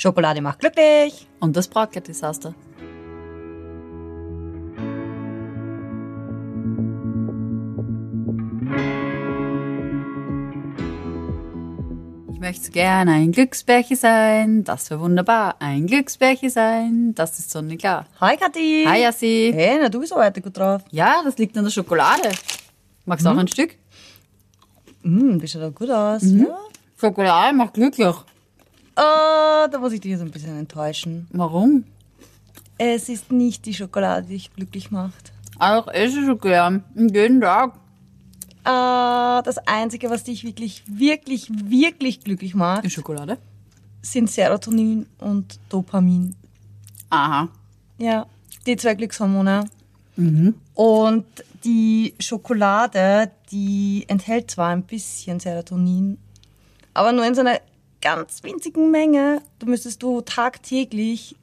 Schokolade 0.00 0.40
macht 0.40 0.60
glücklich. 0.60 1.26
Und 1.40 1.56
das 1.56 1.66
Brautkleid-Desaster. 1.66 2.54
Ich 12.32 12.38
möchte 12.38 12.66
so 12.66 12.70
gern 12.70 13.08
ein 13.08 13.32
Glücksbärchen 13.32 13.96
sein, 13.96 14.62
das 14.62 14.88
wäre 14.88 15.00
wunderbar. 15.00 15.56
Ein 15.58 15.88
Glücksbärchen 15.88 16.50
sein, 16.50 17.12
das 17.16 17.40
ist 17.40 17.50
sonnenklar. 17.50 18.06
Hi 18.20 18.36
Kathi. 18.36 18.84
Hi 18.86 19.02
Yassi. 19.02 19.50
Hey, 19.52 19.80
na 19.82 19.88
du 19.88 19.98
bist 19.98 20.12
auch 20.12 20.18
heute 20.18 20.40
gut 20.40 20.56
drauf. 20.56 20.82
Ja, 20.92 21.22
das 21.24 21.36
liegt 21.38 21.58
an 21.58 21.64
der 21.64 21.72
Schokolade. 21.72 22.30
Magst 23.04 23.26
du 23.26 23.30
auch 23.30 23.36
ein 23.36 23.48
Stück? 23.48 23.74
Mm, 25.02 25.40
das 25.40 25.50
schaut 25.50 25.62
auch 25.62 25.74
gut 25.74 25.90
aus. 25.90 26.22
Mhm. 26.22 26.46
Ja. 26.46 26.58
Schokolade 26.96 27.56
macht 27.56 27.74
glücklich. 27.74 28.14
Äh, 28.98 29.70
da 29.70 29.78
muss 29.78 29.92
ich 29.92 30.00
dich 30.00 30.10
jetzt 30.10 30.22
ein 30.22 30.30
bisschen 30.32 30.58
enttäuschen. 30.58 31.28
Warum? 31.30 31.84
Es 32.78 33.08
ist 33.08 33.30
nicht 33.30 33.64
die 33.66 33.74
Schokolade, 33.74 34.26
die 34.26 34.34
dich 34.34 34.52
glücklich 34.54 34.90
macht. 34.90 35.32
Auch 35.58 35.86
esse 35.88 36.24
schon 36.24 36.38
gern. 36.40 36.82
Jeden 36.96 37.40
Tag. 37.40 37.74
Äh, 38.64 39.42
das 39.44 39.58
Einzige, 39.66 40.10
was 40.10 40.24
dich 40.24 40.42
wirklich, 40.44 40.82
wirklich, 40.88 41.48
wirklich 41.50 42.20
glücklich 42.24 42.54
macht, 42.54 42.84
Die 42.84 42.90
Schokolade? 42.90 43.38
sind 44.02 44.30
Serotonin 44.30 45.06
und 45.18 45.58
Dopamin. 45.68 46.34
Aha. 47.10 47.48
Ja, 47.98 48.26
die 48.66 48.76
zwei 48.76 48.94
Glückshormone. 48.94 49.64
Und 50.74 51.24
die 51.62 52.14
Schokolade, 52.18 53.30
die 53.52 54.04
enthält 54.08 54.50
zwar 54.50 54.70
ein 54.70 54.82
bisschen 54.82 55.38
Serotonin, 55.38 56.18
aber 56.94 57.12
nur 57.12 57.24
in 57.24 57.36
so 57.36 57.42
einer 57.42 57.60
ganz 58.00 58.42
winzigen 58.42 58.90
Menge. 58.90 59.42
Da 59.58 59.66
müsstest 59.66 60.02
du 60.02 60.20
tagtäglich 60.20 61.36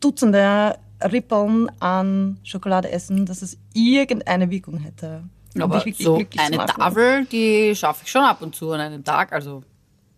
Dutzende 0.00 0.78
Rippeln 1.00 1.70
an 1.80 2.38
Schokolade 2.42 2.90
essen, 2.90 3.26
dass 3.26 3.42
es 3.42 3.58
irgendeine 3.74 4.50
Wirkung 4.50 4.78
hätte. 4.78 5.24
um 5.54 5.62
Aber 5.62 5.84
so 5.98 6.20
eine. 6.36 6.66
Tafel, 6.66 7.24
die 7.26 7.74
schaffe 7.76 8.02
ich 8.04 8.10
schon 8.10 8.22
ab 8.22 8.42
und 8.42 8.54
zu 8.54 8.72
an 8.72 8.80
einem 8.80 9.04
Tag. 9.04 9.32
Also 9.32 9.62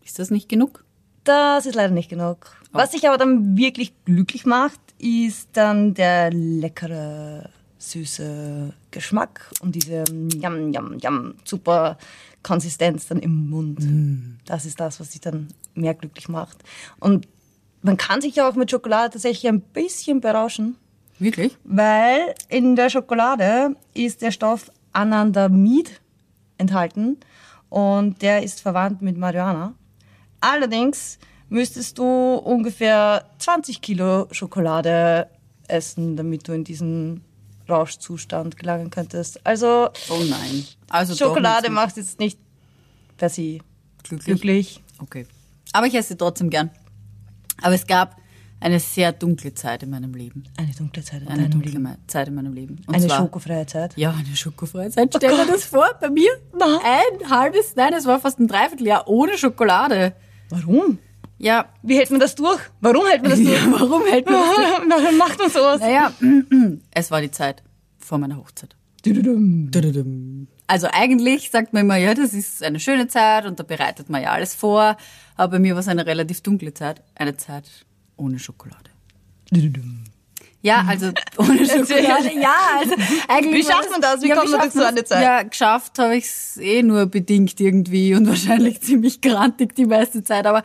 ist 0.05 0.19
das 0.19 0.31
nicht 0.31 0.49
genug? 0.49 0.85
Das 1.25 1.67
ist 1.67 1.75
leider 1.75 1.93
nicht 1.93 2.11
genug. 2.11 2.57
Was 2.73 2.91
dich 2.91 3.09
aber 3.09 3.19
dann 3.19 3.57
wirklich 3.57 3.93
glücklich 4.05 4.45
macht, 4.45 4.81
ist 4.98 5.51
dann 5.55 5.95
der 5.95 6.31
leckere, 6.31 7.51
süße 7.91 8.73
Geschmack 8.91 9.51
und 9.61 9.75
diese 9.75 10.05
yum, 10.35 10.73
yum, 10.73 10.99
yum, 10.99 11.35
super 11.45 11.99
Konsistenz 12.43 13.09
dann 13.09 13.19
im 13.19 13.49
Mund. 13.51 13.79
Das 14.47 14.65
ist 14.65 14.81
das, 14.81 15.01
was 15.01 15.11
dich 15.11 15.21
dann 15.21 15.49
mehr 15.75 15.95
glücklich 15.95 16.29
macht. 16.29 16.59
Und 17.01 17.27
man 17.83 17.97
kann 17.97 18.21
sich 18.21 18.37
ja 18.37 18.49
auch 18.49 18.55
mit 18.55 18.71
Schokolade 18.71 19.13
tatsächlich 19.13 19.49
ein 19.49 19.61
bisschen 19.61 20.21
berauschen, 20.21 20.77
Wirklich? 21.19 21.57
weil 21.65 22.35
in 22.49 22.77
der 22.77 22.91
Schokolade 22.91 23.77
ist 23.95 24.23
der 24.23 24.31
Stoff 24.31 24.71
Anandamid 24.93 26.01
enthalten 26.57 27.19
und 27.69 28.23
der 28.23 28.43
ist 28.43 28.61
verwandt 28.61 29.03
mit 29.03 29.19
Marihuana. 29.19 29.75
Allerdings 30.41 31.19
müsstest 31.48 31.98
du 31.98 32.05
ungefähr 32.05 33.25
20 33.39 33.81
Kilo 33.81 34.29
Schokolade 34.31 35.29
essen, 35.69 36.17
damit 36.17 36.47
du 36.48 36.53
in 36.53 36.65
diesen 36.65 37.23
Rauschzustand 37.69 38.57
gelangen 38.57 38.91
könntest. 38.91 39.45
Also 39.47 39.89
Oh 40.11 40.23
nein. 40.29 40.65
Also 40.89 41.15
Schokolade 41.15 41.70
macht 41.70 41.97
jetzt 41.97 42.19
nicht 42.19 42.39
per 43.17 43.29
se 43.29 43.59
glücklich. 44.03 44.25
glücklich. 44.25 44.83
Okay. 44.98 45.27
Aber 45.73 45.87
ich 45.87 45.95
esse 45.95 46.09
sie 46.11 46.17
trotzdem 46.17 46.51
gern. 46.51 46.70
Aber 47.62 47.75
es 47.75 47.87
gab 47.87 48.17
eine 48.61 48.81
sehr 48.81 49.12
dunkle 49.12 49.53
Zeit 49.55 49.83
in 49.83 49.91
meinem 49.91 50.15
Leben. 50.15 50.45
Eine 50.57 50.73
dunkle 50.73 51.03
Zeit 51.05 51.23
in 51.23 51.29
Eine 51.29 51.48
dunkle 51.51 51.73
Leben. 51.73 51.97
Zeit 52.07 52.29
in 52.29 52.35
meinem 52.35 52.53
Leben. 52.55 52.81
Und 52.87 52.95
Eine 52.95 53.07
zwar, 53.07 53.19
schokofreie 53.19 53.67
Zeit. 53.67 53.97
Ja, 53.97 54.12
eine 54.12 54.35
schokofreie 54.37 54.91
Zeit. 54.91 55.12
Stell 55.17 55.36
dir 55.36 55.46
das 55.46 55.64
vor, 55.64 55.86
bei 56.01 56.08
mir 56.08 56.31
Na. 56.58 56.79
ein 56.83 57.31
halbes, 57.31 57.77
nein, 57.77 57.92
es 57.92 58.07
war 58.07 58.20
fast 58.20 58.39
ein 58.39 58.48
Dreivierteljahr 58.48 59.07
ohne 59.08 59.36
Schokolade. 59.36 60.14
Warum? 60.48 60.98
Ja, 61.39 61.67
Wie 61.83 61.96
hält 61.96 62.11
man 62.11 62.20
das 62.20 62.34
durch? 62.34 62.61
Warum 62.80 63.06
hält 63.06 63.22
man 63.22 63.30
das 63.33 63.40
durch? 63.40 63.64
ja 63.64 63.72
warum 63.72 64.05
hält 64.05 64.27
man 64.27 64.34
das? 64.34 64.89
Warum 64.89 65.17
macht 65.18 65.39
man 65.39 65.50
sowas? 65.50 65.80
Naja, 65.80 66.12
es 66.92 67.11
war 67.11 67.20
die 67.20 67.30
Zeit 67.30 67.62
vor 67.98 68.18
meiner 68.18 68.36
Hochzeit. 68.36 68.77
Also 70.67 70.89
eigentlich 70.90 71.50
sagt 71.50 71.72
man 71.72 71.83
immer, 71.83 71.96
ja, 71.96 72.14
das 72.14 72.33
ist 72.33 72.62
eine 72.62 72.80
schöne 72.80 73.06
Zeit 73.08 73.45
und 73.45 73.58
da 73.58 73.62
bereitet 73.62 74.08
man 74.08 74.22
ja 74.22 74.30
alles 74.30 74.55
vor. 74.55 74.96
Aber 75.36 75.52
bei 75.52 75.58
mir 75.58 75.74
war 75.74 75.80
es 75.80 75.89
eine 75.89 76.06
relativ 76.06 76.40
dunkle 76.40 76.72
Zeit. 76.72 77.02
Eine 77.14 77.36
Zeit 77.36 77.64
ohne 78.16 78.39
Schokolade. 78.39 78.90
Ja, 80.62 80.83
also 80.89 81.12
ohne 81.36 81.66
Schokolade. 81.66 82.30
Ja, 82.40 82.56
also 82.78 82.95
eigentlich. 83.28 83.66
Wie 83.66 83.70
schafft 83.70 83.90
man 83.90 84.01
das? 84.01 84.22
Wie 84.22 84.30
kommt 84.30 84.51
man 84.51 84.61
durch 84.61 84.72
so 84.72 84.83
eine 84.83 85.05
Zeit? 85.05 85.22
Ja, 85.22 85.42
geschafft 85.42 85.98
habe 85.98 86.16
ich 86.16 86.24
es 86.24 86.56
eh 86.56 86.83
nur 86.83 87.05
bedingt 87.05 87.61
irgendwie 87.61 88.14
und 88.14 88.27
wahrscheinlich 88.27 88.80
ziemlich 88.80 89.20
grantig 89.20 89.74
die 89.74 89.84
meiste 89.84 90.24
Zeit. 90.24 90.46
Aber, 90.46 90.62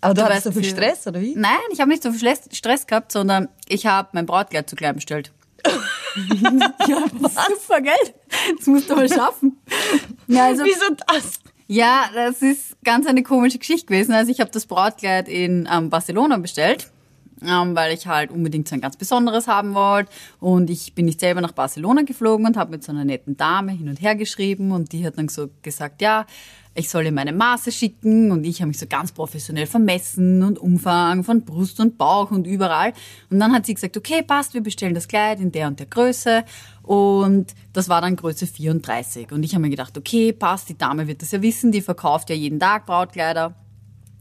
Aber 0.00 0.14
du 0.14 0.22
hattest 0.22 0.46
weißt, 0.46 0.54
so 0.54 0.60
viel 0.60 0.70
Stress, 0.70 1.06
oder 1.06 1.20
wie? 1.20 1.34
Nein, 1.36 1.58
ich 1.72 1.80
habe 1.80 1.90
nicht 1.90 2.02
so 2.02 2.12
viel 2.12 2.34
Stress- 2.52 2.86
gehabt, 2.86 3.12
sondern 3.12 3.48
ich 3.68 3.86
habe 3.86 4.08
mein 4.12 4.26
Brautkleid 4.26 4.68
zu 4.68 4.76
klein 4.76 4.94
bestellt. 4.94 5.32
ja, 5.66 7.04
super, 7.10 7.80
gell? 7.82 7.94
Das 8.56 8.66
musst 8.66 8.88
du 8.88 8.96
mal 8.96 9.08
schaffen. 9.08 9.58
Ja, 10.26 10.46
also, 10.46 10.64
Wieso 10.64 10.94
das? 11.06 11.40
ja, 11.66 12.04
das 12.14 12.40
ist 12.40 12.76
ganz 12.82 13.06
eine 13.06 13.22
komische 13.22 13.58
Geschichte 13.58 13.86
gewesen. 13.86 14.12
Also 14.12 14.30
ich 14.30 14.40
habe 14.40 14.50
das 14.50 14.66
Brautkleid 14.66 15.28
in 15.28 15.68
ähm, 15.70 15.90
Barcelona 15.90 16.38
bestellt, 16.38 16.90
ähm, 17.42 17.76
weil 17.76 17.92
ich 17.92 18.06
halt 18.06 18.30
unbedingt 18.30 18.68
so 18.68 18.74
ein 18.74 18.80
ganz 18.80 18.96
besonderes 18.96 19.48
haben 19.48 19.74
wollte. 19.74 20.10
Und 20.40 20.70
ich 20.70 20.94
bin 20.94 21.04
nicht 21.04 21.20
selber 21.20 21.42
nach 21.42 21.52
Barcelona 21.52 22.02
geflogen 22.02 22.46
und 22.46 22.56
habe 22.56 22.70
mit 22.70 22.82
so 22.82 22.92
einer 22.92 23.04
netten 23.04 23.36
Dame 23.36 23.72
hin 23.72 23.88
und 23.90 24.00
her 24.00 24.14
geschrieben 24.16 24.72
und 24.72 24.92
die 24.92 25.04
hat 25.06 25.18
dann 25.18 25.28
so 25.28 25.50
gesagt, 25.62 26.00
ja, 26.00 26.24
ich 26.80 26.90
soll 26.90 27.04
ihr 27.04 27.12
meine 27.12 27.32
Maße 27.32 27.70
schicken 27.70 28.32
und 28.32 28.44
ich 28.44 28.60
habe 28.60 28.68
mich 28.68 28.78
so 28.78 28.86
ganz 28.86 29.12
professionell 29.12 29.66
vermessen 29.66 30.42
und 30.42 30.58
Umfang 30.58 31.22
von 31.22 31.44
Brust 31.44 31.78
und 31.78 31.96
Bauch 31.96 32.30
und 32.30 32.46
überall. 32.46 32.92
Und 33.30 33.38
dann 33.38 33.52
hat 33.52 33.66
sie 33.66 33.74
gesagt, 33.74 33.96
okay, 33.96 34.22
passt, 34.22 34.54
wir 34.54 34.62
bestellen 34.62 34.94
das 34.94 35.06
Kleid 35.06 35.40
in 35.40 35.52
der 35.52 35.68
und 35.68 35.78
der 35.78 35.86
Größe. 35.86 36.44
Und 36.82 37.54
das 37.72 37.88
war 37.88 38.00
dann 38.00 38.16
Größe 38.16 38.46
34. 38.46 39.30
Und 39.30 39.44
ich 39.44 39.54
habe 39.54 39.62
mir 39.62 39.70
gedacht, 39.70 39.96
okay, 39.96 40.32
passt, 40.32 40.68
die 40.68 40.76
Dame 40.76 41.06
wird 41.06 41.22
das 41.22 41.30
ja 41.30 41.40
wissen, 41.40 41.70
die 41.70 41.82
verkauft 41.82 42.30
ja 42.30 42.34
jeden 42.34 42.58
Tag 42.58 42.86
Brautkleider. 42.86 43.54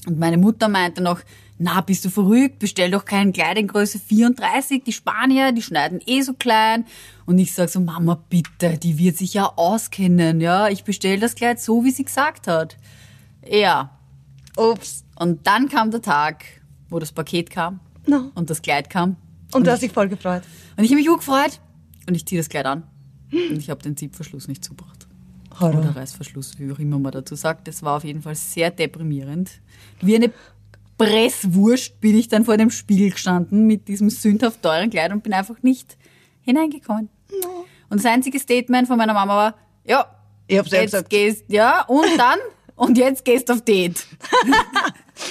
Und 0.05 0.19
meine 0.19 0.37
Mutter 0.37 0.67
meinte 0.67 1.01
noch, 1.01 1.21
na, 1.61 1.81
bist 1.81 2.05
du 2.05 2.09
verrückt? 2.09 2.59
Bestell 2.59 2.89
doch 2.89 3.03
kein 3.03 3.33
Kleid 3.33 3.57
in 3.57 3.67
Größe 3.67 3.99
34. 3.99 4.81
Die 4.85 4.93
Spanier, 4.93 5.51
die 5.51 5.61
schneiden 5.61 5.99
eh 6.05 6.21
so 6.21 6.33
klein. 6.33 6.85
Und 7.25 7.37
ich 7.37 7.53
sag 7.53 7.67
so, 7.67 7.81
Mama, 7.81 8.23
bitte, 8.29 8.77
die 8.77 8.97
wird 8.97 9.17
sich 9.17 9.33
ja 9.33 9.51
auskennen, 9.57 10.39
ja. 10.39 10.69
Ich 10.69 10.85
bestell 10.85 11.19
das 11.19 11.35
Kleid 11.35 11.59
so, 11.59 11.83
wie 11.83 11.91
sie 11.91 12.05
gesagt 12.05 12.47
hat. 12.47 12.77
Ja. 13.45 13.91
Ups. 14.55 15.03
Und 15.17 15.45
dann 15.45 15.67
kam 15.67 15.91
der 15.91 16.01
Tag, 16.01 16.45
wo 16.89 16.97
das 16.97 17.11
Paket 17.11 17.49
kam. 17.49 17.81
No. 18.07 18.31
Und 18.35 18.49
das 18.49 18.61
Kleid 18.61 18.89
kam. 18.89 19.17
Und 19.51 19.67
du 19.67 19.71
hast 19.71 19.81
dich 19.81 19.91
voll 19.91 20.07
gefreut. 20.07 20.43
Und 20.77 20.85
ich 20.85 20.91
habe 20.91 21.01
mich 21.01 21.07
gefreut. 21.07 21.59
Und 22.07 22.15
ich 22.15 22.25
ziehe 22.25 22.39
das 22.39 22.47
Kleid 22.47 22.67
an. 22.67 22.83
Und 23.33 23.57
ich 23.57 23.69
habe 23.69 23.83
den 23.83 23.97
Ziehverschluss 23.97 24.47
nicht 24.47 24.63
zugebracht. 24.63 25.07
Oder 25.59 25.93
Reißverschluss, 25.93 26.57
wie 26.57 26.71
auch 26.71 26.79
immer 26.79 26.99
man 26.99 27.11
dazu 27.11 27.35
sagt. 27.35 27.67
Das 27.67 27.83
war 27.83 27.97
auf 27.97 28.05
jeden 28.05 28.21
Fall 28.21 28.35
sehr 28.35 28.71
deprimierend. 28.71 29.51
Wie 29.99 30.15
eine 30.15 30.31
Presswurst 30.99 31.99
bin 32.01 32.15
ich 32.17 32.27
dann 32.27 32.45
vor 32.45 32.57
dem 32.57 32.69
Spiegel 32.69 33.09
gestanden 33.11 33.65
mit 33.65 33.87
diesem 33.87 34.09
sündhaft 34.11 34.61
teuren 34.61 34.89
Kleid 34.91 35.11
und 35.11 35.23
bin 35.23 35.33
einfach 35.33 35.55
nicht 35.63 35.97
hineingekommen. 36.41 37.09
Und 37.89 37.97
das 38.03 38.05
einzige 38.05 38.39
Statement 38.39 38.87
von 38.87 38.97
meiner 38.97 39.13
Mama 39.13 39.35
war, 39.35 39.55
ja, 39.85 40.05
Ich 40.47 40.57
hab's 40.59 40.69
ja 40.71 40.81
jetzt 40.81 40.91
gesagt. 40.91 41.09
gehst, 41.09 41.45
ja, 41.47 41.81
und 41.87 42.05
dann, 42.17 42.37
und 42.75 42.97
jetzt 42.97 43.25
gehst 43.25 43.49
auf 43.51 43.61
Date. 43.61 44.05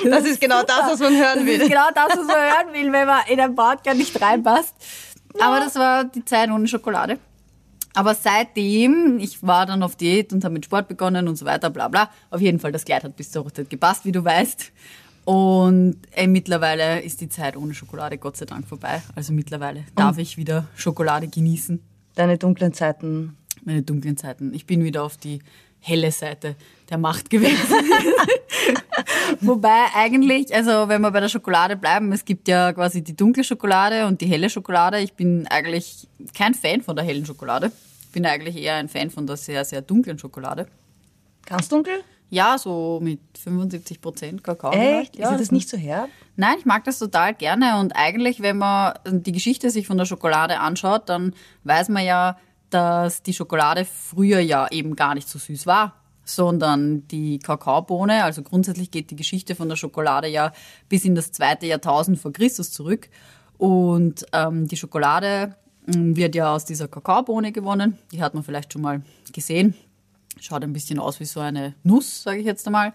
Das 0.04 0.24
ist 0.26 0.38
genau 0.38 0.62
das, 0.64 0.80
was 0.82 1.00
man 1.00 1.16
hören 1.16 1.36
Das 1.38 1.46
will. 1.46 1.60
ist 1.62 1.70
genau 1.70 1.88
das, 1.94 2.08
was 2.10 2.26
man 2.26 2.36
hören 2.36 2.74
will, 2.74 2.92
wenn 2.92 3.06
man 3.06 3.20
in 3.26 3.40
ein 3.40 3.54
Podcast 3.54 3.96
nicht 3.96 4.20
reinpasst. 4.20 4.74
Aber 5.40 5.60
das 5.60 5.76
war 5.76 6.04
die 6.04 6.22
Zeit 6.26 6.50
ohne 6.50 6.68
Schokolade. 6.68 7.18
Aber 7.94 8.14
seitdem, 8.14 9.18
ich 9.18 9.42
war 9.42 9.64
dann 9.64 9.82
auf 9.82 9.96
Diät 9.96 10.30
und 10.34 10.44
habe 10.44 10.52
mit 10.52 10.66
Sport 10.66 10.88
begonnen 10.88 11.26
und 11.26 11.36
so 11.36 11.46
weiter, 11.46 11.70
bla 11.70 11.88
bla. 11.88 12.10
Auf 12.30 12.42
jeden 12.42 12.60
Fall, 12.60 12.70
das 12.70 12.84
Kleid 12.84 13.02
hat 13.02 13.16
bis 13.16 13.30
zur 13.30 13.44
Hochzeit 13.46 13.70
gepasst, 13.70 14.04
wie 14.04 14.12
du 14.12 14.22
weißt. 14.22 14.72
Und 15.28 15.98
ey, 16.12 16.26
mittlerweile 16.26 17.02
ist 17.02 17.20
die 17.20 17.28
Zeit 17.28 17.54
ohne 17.54 17.74
Schokolade 17.74 18.16
Gott 18.16 18.38
sei 18.38 18.46
Dank 18.46 18.66
vorbei. 18.66 19.02
Also 19.14 19.34
mittlerweile 19.34 19.84
darf 19.94 20.16
ich 20.16 20.38
wieder 20.38 20.66
Schokolade 20.74 21.28
genießen. 21.28 21.82
Deine 22.14 22.38
dunklen 22.38 22.72
Zeiten. 22.72 23.36
Meine 23.62 23.82
dunklen 23.82 24.16
Zeiten. 24.16 24.54
Ich 24.54 24.64
bin 24.64 24.82
wieder 24.84 25.02
auf 25.02 25.18
die 25.18 25.40
helle 25.80 26.12
Seite 26.12 26.56
der 26.88 26.96
Macht 26.96 27.28
gewechselt. 27.28 27.84
Wobei 29.42 29.88
eigentlich, 29.94 30.54
also 30.54 30.88
wenn 30.88 31.02
wir 31.02 31.10
bei 31.10 31.20
der 31.20 31.28
Schokolade 31.28 31.76
bleiben, 31.76 32.10
es 32.12 32.24
gibt 32.24 32.48
ja 32.48 32.72
quasi 32.72 33.04
die 33.04 33.14
dunkle 33.14 33.44
Schokolade 33.44 34.06
und 34.06 34.22
die 34.22 34.26
helle 34.28 34.48
Schokolade. 34.48 34.98
Ich 35.00 35.12
bin 35.12 35.46
eigentlich 35.48 36.08
kein 36.32 36.54
Fan 36.54 36.80
von 36.80 36.96
der 36.96 37.04
hellen 37.04 37.26
Schokolade. 37.26 37.70
Ich 38.04 38.12
bin 38.12 38.24
eigentlich 38.24 38.56
eher 38.56 38.76
ein 38.76 38.88
Fan 38.88 39.10
von 39.10 39.26
der 39.26 39.36
sehr, 39.36 39.62
sehr 39.66 39.82
dunklen 39.82 40.18
Schokolade. 40.18 40.68
Ganz 41.44 41.68
dunkel? 41.68 42.02
Ja, 42.30 42.58
so 42.58 43.00
mit 43.02 43.20
75 43.38 44.00
Prozent 44.00 44.44
Kakao. 44.44 44.72
Echt? 44.72 45.16
Ja, 45.16 45.30
ist 45.32 45.40
das 45.40 45.52
nicht 45.52 45.68
so 45.68 45.76
herb? 45.76 46.10
Nein, 46.36 46.56
ich 46.58 46.66
mag 46.66 46.84
das 46.84 46.98
total 46.98 47.34
gerne. 47.34 47.78
Und 47.80 47.92
eigentlich, 47.96 48.40
wenn 48.40 48.58
man 48.58 48.94
die 49.06 49.32
Geschichte 49.32 49.70
sich 49.70 49.86
von 49.86 49.96
der 49.96 50.04
Schokolade 50.04 50.60
anschaut, 50.60 51.08
dann 51.08 51.34
weiß 51.64 51.88
man 51.88 52.04
ja, 52.04 52.36
dass 52.70 53.22
die 53.22 53.32
Schokolade 53.32 53.86
früher 53.86 54.40
ja 54.40 54.68
eben 54.70 54.94
gar 54.94 55.14
nicht 55.14 55.28
so 55.28 55.38
süß 55.38 55.66
war, 55.66 55.94
sondern 56.24 57.08
die 57.08 57.38
Kakaobohne, 57.38 58.24
also 58.24 58.42
grundsätzlich 58.42 58.90
geht 58.90 59.10
die 59.10 59.16
Geschichte 59.16 59.54
von 59.54 59.70
der 59.70 59.76
Schokolade 59.76 60.28
ja 60.28 60.52
bis 60.88 61.06
in 61.06 61.14
das 61.14 61.32
zweite 61.32 61.66
Jahrtausend 61.66 62.18
vor 62.18 62.32
Christus 62.32 62.70
zurück. 62.70 63.08
Und 63.56 64.26
ähm, 64.32 64.68
die 64.68 64.76
Schokolade 64.76 65.56
mm, 65.86 66.14
wird 66.14 66.34
ja 66.34 66.54
aus 66.54 66.66
dieser 66.66 66.88
Kakaobohne 66.88 67.52
gewonnen. 67.52 67.98
Die 68.12 68.22
hat 68.22 68.34
man 68.34 68.42
vielleicht 68.42 68.72
schon 68.74 68.82
mal 68.82 69.02
gesehen. 69.32 69.74
Schaut 70.40 70.62
ein 70.62 70.72
bisschen 70.72 70.98
aus 70.98 71.20
wie 71.20 71.24
so 71.24 71.40
eine 71.40 71.74
Nuss, 71.82 72.22
sage 72.22 72.40
ich 72.40 72.46
jetzt 72.46 72.66
einmal. 72.66 72.92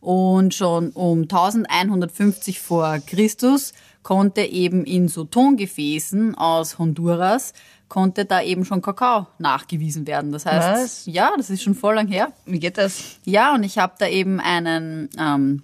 Und 0.00 0.54
schon 0.54 0.90
um 0.90 1.22
1150 1.22 2.60
vor 2.60 2.98
Christus 3.06 3.72
konnte 4.02 4.42
eben 4.42 4.84
in 4.84 5.08
so 5.08 5.24
Tongefäßen 5.24 6.34
aus 6.34 6.78
Honduras 6.78 7.52
konnte 7.92 8.24
da 8.24 8.40
eben 8.40 8.64
schon 8.64 8.80
Kakao 8.80 9.26
nachgewiesen 9.38 10.06
werden. 10.06 10.32
Das 10.32 10.46
heißt, 10.46 10.82
Was? 10.82 11.06
ja, 11.06 11.34
das 11.36 11.50
ist 11.50 11.62
schon 11.62 11.74
voll 11.74 11.94
lang 11.94 12.08
her. 12.08 12.32
Wie 12.46 12.58
geht 12.58 12.78
das? 12.78 13.18
Ja, 13.26 13.54
und 13.54 13.64
ich 13.64 13.76
habe 13.76 13.92
da 13.98 14.08
eben 14.08 14.40
einen 14.40 15.10
ähm, 15.18 15.62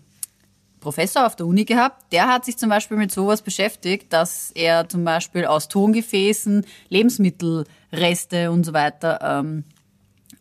Professor 0.79 1.27
auf 1.27 1.37
der 1.37 1.47
Uni 1.47 1.65
gehabt, 1.65 2.13
der 2.13 2.29
hat 2.29 2.45
sich 2.45 2.59
zum 2.59 2.69
Beispiel 2.69 2.99
mit 2.99 3.11
sowas 3.11 3.41
beschäftigt, 3.41 4.13
dass 4.13 4.51
er 4.51 4.89
zum 4.91 5.05
Beispiel 5.05 5.47
aus 5.47 5.69
Tongefäßen 5.69 6.67
Lebensmittelreste 6.91 8.51
und 8.51 8.65
so 8.65 8.75
weiter 8.75 9.21
ähm, 9.23 9.65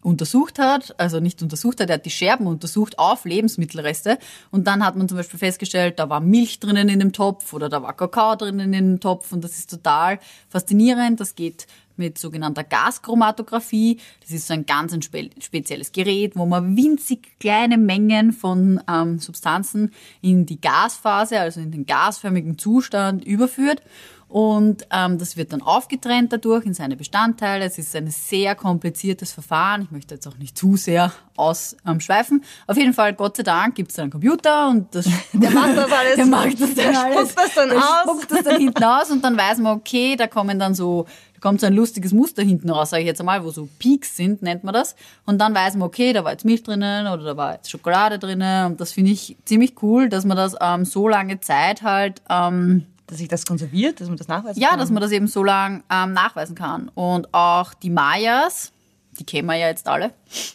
untersucht 0.08 0.58
hat, 0.58 0.98
also 0.98 1.20
nicht 1.20 1.42
untersucht 1.42 1.82
hat, 1.82 1.90
er 1.90 1.96
hat 1.96 2.06
die 2.06 2.10
Scherben 2.10 2.48
untersucht 2.48 2.98
auf 2.98 3.26
Lebensmittelreste 3.26 4.18
und 4.52 4.66
dann 4.66 4.86
hat 4.86 4.96
man 4.96 5.10
zum 5.10 5.18
Beispiel 5.18 5.38
festgestellt, 5.38 6.00
da 6.00 6.10
war 6.10 6.22
Milch 6.22 6.62
drinnen 6.62 6.88
in 6.88 7.00
dem 7.00 7.12
Topf 7.12 7.52
oder 7.52 7.68
da 7.68 7.84
war 7.84 7.94
Kakao 7.94 8.38
drinnen 8.38 8.74
in 8.74 8.92
dem 8.92 9.00
Topf 9.02 9.34
und 9.34 9.44
das 9.44 9.58
ist 9.58 9.70
total 9.70 10.20
faszinierend. 10.48 11.20
Das 11.20 11.36
geht 11.36 11.68
mit 11.98 12.18
sogenannter 12.18 12.64
Gaschromatographie. 12.64 14.00
Das 14.22 14.32
ist 14.32 14.48
so 14.48 14.54
ein 14.54 14.66
ganz 14.66 14.94
ein 14.94 15.02
spe 15.02 15.30
spezielles 15.42 15.92
Gerät, 15.92 16.36
wo 16.36 16.46
man 16.46 16.78
winzig 16.78 17.40
kleine 17.40 17.78
Mengen 17.78 18.32
von 18.32 18.80
ähm, 18.90 19.20
Substanzen 19.20 19.92
in 20.22 20.46
die 20.46 20.62
Gasphase, 20.62 21.40
also 21.40 21.60
in 21.60 21.72
den 21.72 21.86
gasförmigen 21.86 22.58
Zustand 22.58 23.26
überführt. 23.26 23.82
Und 24.30 24.86
ähm, 24.92 25.18
das 25.18 25.38
wird 25.38 25.54
dann 25.54 25.62
aufgetrennt 25.62 26.34
dadurch 26.34 26.66
in 26.66 26.74
seine 26.74 26.98
Bestandteile. 26.98 27.64
Es 27.64 27.78
ist 27.78 27.96
ein 27.96 28.08
sehr 28.12 28.56
kompliziertes 28.56 29.32
Verfahren. 29.32 29.84
Ich 29.84 29.92
möchte 29.92 30.16
jetzt 30.16 30.28
auch 30.28 30.38
nicht 30.38 30.58
zu 30.58 30.76
sehr 30.76 31.14
ausschweifen. 31.38 32.40
Ähm, 32.42 32.48
Auf 32.68 32.76
jeden 32.78 32.94
Fall, 32.94 33.14
Gott 33.14 33.38
sei 33.38 33.44
Dank, 33.44 33.76
gibt 33.76 33.92
es 33.92 34.00
einen 34.00 34.12
Computer 34.12 34.68
und 34.70 34.94
das, 34.94 35.06
Der 35.34 35.52
macht 35.52 35.78
das 35.78 35.92
alles. 35.92 36.16
der 36.18 36.26
macht 36.26 36.60
das 36.60 36.74
dann 36.76 36.92
der 36.94 37.04
alles. 37.06 37.36
das 37.36 37.54
dann 37.56 37.70
der 37.70 37.78
aus. 37.78 37.84
spuckt 38.04 38.32
das 38.32 38.44
dann 38.44 38.58
hinten 38.60 38.84
aus 38.84 39.12
und 39.12 39.24
dann 39.24 39.38
weiß 39.38 39.60
man, 39.60 39.78
okay, 39.78 40.16
da 40.18 40.28
kommen 40.28 40.60
dann 40.60 40.76
so, 40.76 41.06
da 41.36 41.40
kommt 41.40 41.62
so 41.62 41.68
ein 41.68 41.74
lustiges 41.74 42.12
Muster 42.12 42.44
hinten 42.44 42.70
raus, 42.70 42.90
sage 42.90 43.04
ich 43.04 43.08
jetzt 43.08 43.22
einmal, 43.22 43.46
wo 43.46 43.52
so 43.52 43.70
Peaks 43.80 44.18
sind, 44.18 44.42
nennt 44.42 44.66
man 44.66 44.74
das. 44.74 44.96
Und 45.26 45.38
dann 45.40 45.56
weiß 45.56 45.76
man, 45.76 45.88
okay, 45.88 46.12
da 46.12 46.26
war 46.26 46.32
jetzt 46.34 46.44
Milch 46.44 46.64
drinnen 46.64 47.08
oder 47.08 47.24
da 47.24 47.38
war 47.38 47.54
jetzt 47.54 47.72
Schokolade 47.72 48.20
drinnen. 48.20 48.66
Und 48.66 48.82
das 48.82 48.92
finde 48.92 49.12
ich 49.12 49.38
ziemlich 49.46 49.82
cool, 49.82 50.10
dass 50.10 50.26
man 50.26 50.36
das 50.36 50.56
ähm, 50.60 50.84
so 50.84 51.08
lange 51.08 51.40
Zeit 51.40 51.82
halt 51.84 52.22
ähm, 52.30 52.88
Dass 53.08 53.18
sich 53.20 53.28
das 53.30 53.46
konserviert, 53.46 54.02
dass 54.02 54.08
man 54.10 54.18
das 54.18 54.28
nachweisen 54.28 54.60
ja, 54.62 54.70
kann? 54.72 54.80
dass 54.80 54.90
man 54.90 55.02
das 55.02 55.12
eben 55.12 55.28
so 55.28 55.44
lang 55.44 55.84
ähm, 55.90 56.14
nachweisen 56.14 56.56
kann. 56.56 56.90
Und 56.94 57.34
auch 57.34 57.74
die 57.74 57.90
Mayas, 57.90 58.72
die 59.20 59.24
kennen 59.24 59.48
wir 59.48 59.56
ja 59.56 59.68
jetzt 59.70 59.88
alle. 59.88 60.12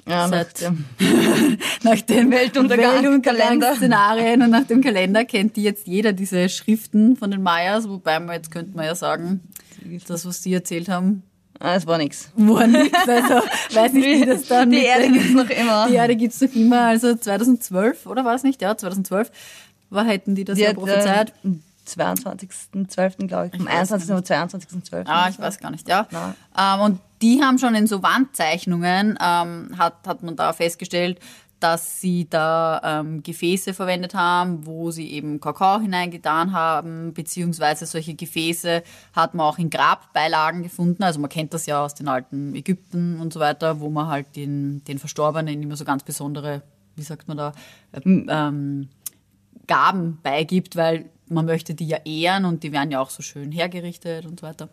ja, 0.07 0.29
nach 0.29 0.31
seit- 0.31 0.61
dem 0.61 0.85
Nach 1.83 2.01
den 2.01 2.31
Weltuntergang- 2.31 3.03
Weltuntergangsszenarien 3.03 4.43
und 4.43 4.51
nach 4.51 4.65
dem 4.67 4.83
Kalender 4.83 5.25
kennt 5.25 5.57
die 5.57 5.63
jetzt 5.63 5.87
jeder 5.87 6.13
diese 6.13 6.49
Schriften 6.49 7.17
von 7.17 7.31
den 7.31 7.43
Mayas, 7.43 7.89
wobei 7.89 8.21
man 8.21 8.37
jetzt 8.37 8.51
könnte 8.51 8.77
man 8.77 8.85
ja 8.85 8.95
sagen, 8.95 9.41
das, 10.07 10.25
was 10.27 10.43
die 10.43 10.55
erzählt 10.55 10.89
haben, 10.89 11.23
Ah, 11.59 11.77
es 11.77 11.87
war 11.87 11.97
nichts. 11.97 12.31
war 12.37 12.67
nichts. 12.67 12.99
Also 13.09 13.35
weiß 13.73 13.93
nicht, 13.93 14.05
wie 14.23 14.27
das 14.27 14.47
dann 14.47 14.71
Die 14.73 14.83
Erde 14.85 15.05
den- 15.05 15.13
gibt's 15.15 15.31
noch 15.33 15.49
immer. 15.49 15.87
Die 15.89 15.95
Erde 15.95 16.17
gibt's 16.17 16.41
noch 16.41 16.53
immer. 16.55 16.81
Also 16.87 17.15
2012, 17.15 18.07
oder 18.07 18.25
war 18.25 18.35
es 18.35 18.43
nicht? 18.43 18.61
Ja, 18.61 18.77
2012 18.77 19.31
war, 19.89 20.05
hätten 20.05 20.35
die 20.35 20.43
das 20.45 20.57
Die 20.57 20.63
ja 20.65 20.71
hat, 20.71 20.77
prophezeit. 20.77 21.33
äh, 21.45 21.49
22.12. 21.87 23.27
glaube 23.27 23.51
ich, 23.53 23.61
am 23.61 23.67
21. 23.67 24.11
oder 24.11 24.21
22.12. 24.21 25.05
Ah, 25.07 25.29
ich 25.29 25.39
weiß 25.39 25.59
gar 25.59 25.71
nicht, 25.71 25.89
ja. 25.89 26.07
Nein. 26.11 26.35
Ähm, 26.57 26.81
und 26.81 27.01
die 27.21 27.43
haben 27.43 27.59
schon 27.59 27.75
in 27.75 27.87
so 27.87 28.03
Wandzeichnungen, 28.03 29.19
ähm, 29.21 29.75
hat, 29.79 30.07
hat 30.07 30.23
man 30.23 30.37
da 30.37 30.53
festgestellt, 30.53 31.21
dass 31.63 32.01
sie 32.01 32.29
da 32.29 32.81
ähm, 32.85 33.23
Gefäße 33.23 33.73
verwendet 33.73 34.15
haben, 34.15 34.67
wo 34.67 34.91
sie 34.91 35.13
eben 35.13 35.41
Kakao 35.41 35.79
hineingetan 35.79 36.53
haben, 36.53 37.15
beziehungsweise 37.15 37.87
solche 37.87 38.15
Gefäße 38.15 38.83
hat 39.13 39.35
man 39.35 39.47
auch 39.47 39.59
in 39.59 39.71
Grabbeilagen 39.71 40.65
gefunden. 40.65 41.05
Also 41.05 41.21
man 41.21 41.31
kennt 41.31 41.55
das 41.55 41.67
ja 41.67 41.85
aus 41.85 41.95
den 41.95 42.09
alten 42.09 42.57
Ägypten 42.57 43.21
und 43.21 43.33
so 43.33 43.39
weiter, 43.39 43.79
wo 43.79 43.91
man 43.91 44.09
halt 44.09 44.35
den, 44.35 44.83
den 44.85 44.99
Verstorbenen 44.99 45.63
immer 45.63 45.77
so 45.77 45.85
ganz 45.85 46.03
besondere, 46.03 46.63
wie 46.97 47.03
sagt 47.03 47.29
man 47.29 47.37
da, 47.37 47.53
äh, 47.93 48.01
ähm, 48.05 48.89
Gaben 49.69 50.19
beigibt, 50.21 50.75
weil 50.75 51.11
man 51.33 51.47
möchte 51.47 51.75
die 51.75 51.87
ja 51.87 51.99
ehren 52.05 52.45
und 52.45 52.63
die 52.63 52.73
werden 52.73 52.91
ja 52.91 53.01
auch 53.01 53.11
so 53.11 53.23
schön 53.23 53.51
hergerichtet 53.53 54.27
und 54.27 54.41
so 54.41 54.47
weiter. 54.47 54.69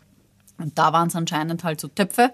Und 0.57 0.77
da 0.77 0.91
waren 0.94 1.07
es 1.07 1.15
anscheinend 1.15 1.63
halt 1.63 1.79
so 1.79 1.88
Töpfe. 1.88 2.31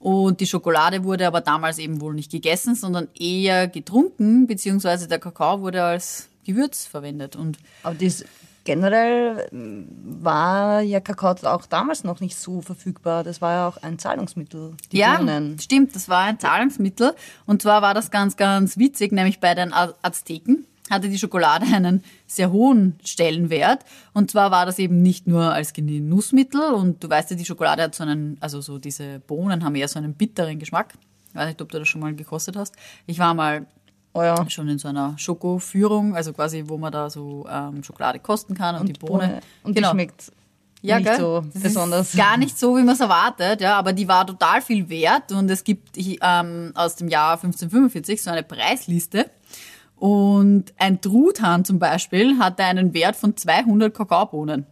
Und 0.00 0.40
die 0.40 0.46
Schokolade 0.46 1.02
wurde 1.04 1.26
aber 1.26 1.40
damals 1.40 1.78
eben 1.78 2.00
wohl 2.00 2.14
nicht 2.14 2.30
gegessen, 2.30 2.74
sondern 2.74 3.08
eher 3.18 3.66
getrunken, 3.68 4.46
beziehungsweise 4.46 5.08
der 5.08 5.18
Kakao 5.18 5.60
wurde 5.60 5.82
als 5.82 6.28
Gewürz 6.44 6.86
verwendet. 6.86 7.34
Und 7.36 7.58
Aber 7.82 7.94
das 7.96 8.24
generell 8.64 9.48
ähm, 9.50 9.88
war 10.20 10.82
ja 10.82 11.00
Kakao 11.00 11.34
auch 11.48 11.66
damals 11.66 12.04
noch 12.04 12.20
nicht 12.20 12.36
so 12.36 12.60
verfügbar. 12.60 13.24
Das 13.24 13.40
war 13.40 13.52
ja 13.52 13.68
auch 13.68 13.76
ein 13.82 13.98
Zahlungsmittel. 13.98 14.74
Ja, 14.92 15.16
Bohnen. 15.18 15.58
stimmt, 15.58 15.96
das 15.96 16.08
war 16.08 16.24
ein 16.24 16.38
Zahlungsmittel. 16.38 17.14
Und 17.46 17.62
zwar 17.62 17.82
war 17.82 17.94
das 17.94 18.10
ganz, 18.10 18.36
ganz 18.36 18.76
witzig, 18.76 19.10
nämlich 19.12 19.40
bei 19.40 19.54
den 19.54 19.72
Az- 19.72 19.94
Azteken 20.02 20.64
hatte 20.90 21.08
die 21.08 21.18
Schokolade 21.18 21.66
einen 21.74 22.02
sehr 22.26 22.50
hohen 22.52 22.98
Stellenwert. 23.04 23.84
Und 24.12 24.30
zwar 24.30 24.50
war 24.50 24.66
das 24.66 24.78
eben 24.78 25.02
nicht 25.02 25.26
nur 25.26 25.52
als 25.52 25.72
Genussmittel. 25.72 26.72
Und 26.72 27.02
du 27.02 27.10
weißt 27.10 27.30
ja, 27.30 27.36
die 27.36 27.44
Schokolade 27.44 27.82
hat 27.82 27.94
so 27.94 28.02
einen, 28.04 28.36
also 28.40 28.60
so 28.60 28.78
diese 28.78 29.20
Bohnen 29.20 29.64
haben 29.64 29.74
eher 29.74 29.88
so 29.88 29.98
einen 29.98 30.14
bitteren 30.14 30.58
Geschmack. 30.58 30.94
Ich 31.30 31.34
weiß 31.34 31.48
nicht, 31.48 31.62
ob 31.62 31.70
du 31.70 31.78
das 31.78 31.88
schon 31.88 32.00
mal 32.00 32.14
gekostet 32.14 32.56
hast. 32.56 32.74
Ich 33.06 33.18
war 33.18 33.34
mal 33.34 33.66
Oh 34.14 34.22
ja. 34.22 34.48
schon 34.48 34.68
in 34.68 34.78
so 34.78 34.88
einer 34.88 35.16
Schokoführung, 35.18 36.16
also 36.16 36.32
quasi, 36.32 36.64
wo 36.66 36.78
man 36.78 36.90
da 36.90 37.08
so 37.10 37.46
ähm, 37.48 37.84
Schokolade 37.84 38.18
kosten 38.18 38.54
kann 38.54 38.74
und, 38.74 38.88
die 38.88 38.94
Bohne. 38.94 39.40
Und 39.62 39.74
genau. 39.74 39.90
die 39.90 39.94
schmeckt 39.94 40.32
ja, 40.82 40.98
nicht 40.98 41.08
gell? 41.08 41.18
so 41.18 41.44
das 41.52 41.62
besonders. 41.62 42.16
Gar 42.16 42.36
nicht 42.36 42.58
so, 42.58 42.76
wie 42.76 42.82
man 42.82 42.94
es 42.94 43.00
erwartet, 43.00 43.60
ja, 43.60 43.76
aber 43.78 43.92
die 43.92 44.08
war 44.08 44.26
total 44.26 44.62
viel 44.62 44.88
wert 44.88 45.32
und 45.32 45.50
es 45.50 45.64
gibt 45.64 45.96
ähm, 45.96 46.72
aus 46.74 46.96
dem 46.96 47.08
Jahr 47.08 47.32
1545 47.34 48.22
so 48.22 48.30
eine 48.30 48.42
Preisliste 48.42 49.30
und 49.98 50.72
ein 50.76 51.00
Truthahn 51.00 51.64
zum 51.64 51.78
Beispiel 51.78 52.38
hatte 52.38 52.64
einen 52.64 52.94
Wert 52.94 53.16
von 53.16 53.36
200 53.36 53.92
Kakaobohnen 53.92 54.66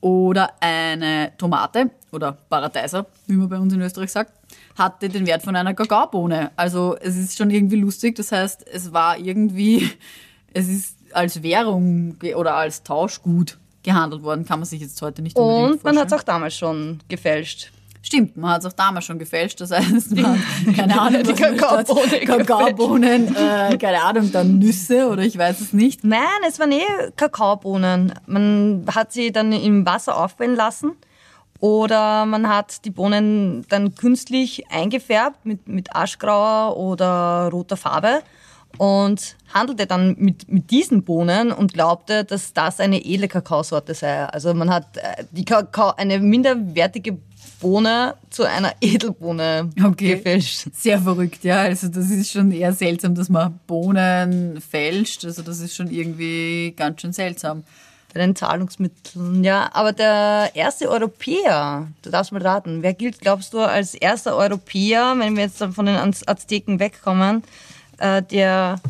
oder 0.00 0.50
eine 0.60 1.32
Tomate 1.36 1.90
oder 2.12 2.32
Paradeiser, 2.32 3.06
wie 3.26 3.34
man 3.34 3.48
bei 3.48 3.58
uns 3.58 3.72
in 3.74 3.80
Österreich 3.80 4.12
sagt, 4.12 4.32
hatte 4.76 5.08
den 5.08 5.26
Wert 5.26 5.42
von 5.42 5.56
einer 5.56 5.74
Kakaobohne. 5.74 6.52
Also 6.56 6.96
es 7.00 7.16
ist 7.16 7.36
schon 7.36 7.50
irgendwie 7.50 7.76
lustig. 7.76 8.16
Das 8.16 8.32
heißt, 8.32 8.66
es 8.66 8.92
war 8.92 9.18
irgendwie, 9.18 9.90
es 10.52 10.68
ist 10.68 10.96
als 11.12 11.42
Währung 11.42 12.16
oder 12.36 12.56
als 12.56 12.82
Tauschgut 12.82 13.58
gehandelt 13.82 14.22
worden. 14.22 14.44
Kann 14.44 14.60
man 14.60 14.66
sich 14.66 14.80
jetzt 14.80 15.00
heute 15.02 15.22
nicht 15.22 15.36
unbedingt 15.36 15.72
Und 15.72 15.84
man 15.84 15.98
hat 15.98 16.08
es 16.08 16.12
auch 16.12 16.22
damals 16.22 16.54
schon 16.54 17.00
gefälscht. 17.08 17.72
Stimmt, 18.06 18.36
man 18.36 18.52
hat 18.52 18.60
es 18.60 18.66
auch 18.66 18.72
damals 18.72 19.04
schon 19.04 19.18
gefälscht. 19.18 19.60
Das 19.60 19.72
heißt, 19.72 20.14
man, 20.14 20.40
keine 20.76 21.00
Ahnung, 21.00 21.24
die 21.24 21.30
was 21.30 21.40
man 21.40 21.58
statt 21.58 21.58
Kakaobohne 21.58 22.20
Kakaobohnen, 22.20 23.34
äh, 23.34 23.76
keine 23.78 24.00
Ahnung, 24.00 24.30
dann 24.30 24.60
Nüsse 24.60 25.08
oder 25.08 25.22
ich 25.22 25.36
weiß 25.36 25.60
es 25.60 25.72
nicht. 25.72 26.04
Nein, 26.04 26.20
es 26.48 26.60
waren 26.60 26.70
eh 26.70 26.84
Kakaobohnen. 27.16 28.14
Man 28.26 28.84
hat 28.94 29.12
sie 29.12 29.32
dann 29.32 29.50
im 29.50 29.84
Wasser 29.84 30.16
aufquellen 30.22 30.54
lassen 30.54 30.92
oder 31.58 32.26
man 32.26 32.48
hat 32.48 32.84
die 32.84 32.90
Bohnen 32.90 33.66
dann 33.70 33.96
künstlich 33.96 34.70
eingefärbt 34.70 35.44
mit, 35.44 35.66
mit 35.66 35.96
aschgrauer 35.96 36.76
oder 36.76 37.48
roter 37.50 37.76
Farbe 37.76 38.22
und 38.78 39.36
handelte 39.52 39.86
dann 39.88 40.14
mit, 40.16 40.48
mit 40.48 40.70
diesen 40.70 41.02
Bohnen 41.02 41.50
und 41.50 41.72
glaubte, 41.72 42.24
dass 42.24 42.52
das 42.52 42.78
eine 42.78 43.04
edle 43.04 43.26
Kakaosorte 43.26 43.94
sei. 43.94 44.26
Also 44.26 44.54
man 44.54 44.70
hat 44.70 44.96
äh, 44.96 45.24
die 45.32 45.44
Kakao, 45.44 45.92
eine 45.96 46.20
minderwertige 46.20 47.18
Bohne 47.60 48.14
zu 48.30 48.44
einer 48.44 48.74
Edelbohne 48.80 49.70
Okay. 49.82 50.16
gefälscht. 50.16 50.66
Sehr 50.74 51.00
verrückt, 51.00 51.44
ja. 51.44 51.60
Also 51.62 51.88
das 51.88 52.10
ist 52.10 52.30
schon 52.30 52.52
eher 52.52 52.72
seltsam, 52.72 53.14
dass 53.14 53.28
man 53.28 53.58
Bohnen 53.66 54.60
fälscht. 54.60 55.24
Also 55.24 55.42
das 55.42 55.60
ist 55.60 55.74
schon 55.74 55.90
irgendwie 55.90 56.74
ganz 56.76 57.00
schön 57.00 57.12
seltsam. 57.12 57.64
Bei 58.12 58.20
den 58.20 58.36
Zahlungsmitteln, 58.36 59.44
ja. 59.44 59.68
Aber 59.74 59.92
der 59.92 60.50
erste 60.54 60.88
Europäer, 60.88 61.88
du 62.02 62.10
darfst 62.10 62.32
mal 62.32 62.40
raten, 62.42 62.82
wer 62.82 62.94
gilt, 62.94 63.20
glaubst 63.20 63.52
du, 63.52 63.60
als 63.60 63.94
erster 63.94 64.36
Europäer, 64.36 65.14
wenn 65.18 65.36
wir 65.36 65.44
jetzt 65.44 65.60
dann 65.60 65.72
von 65.72 65.86
den 65.86 65.96
Az- 65.96 66.26
Azteken 66.26 66.78
wegkommen, 66.78 67.42
äh, 67.98 68.22
der 68.22 68.80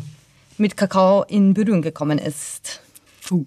mit 0.57 0.77
Kakao 0.77 1.23
in 1.23 1.53
Berührung 1.53 1.81
gekommen 1.81 2.17
ist. 2.19 2.81
Puh. 3.27 3.45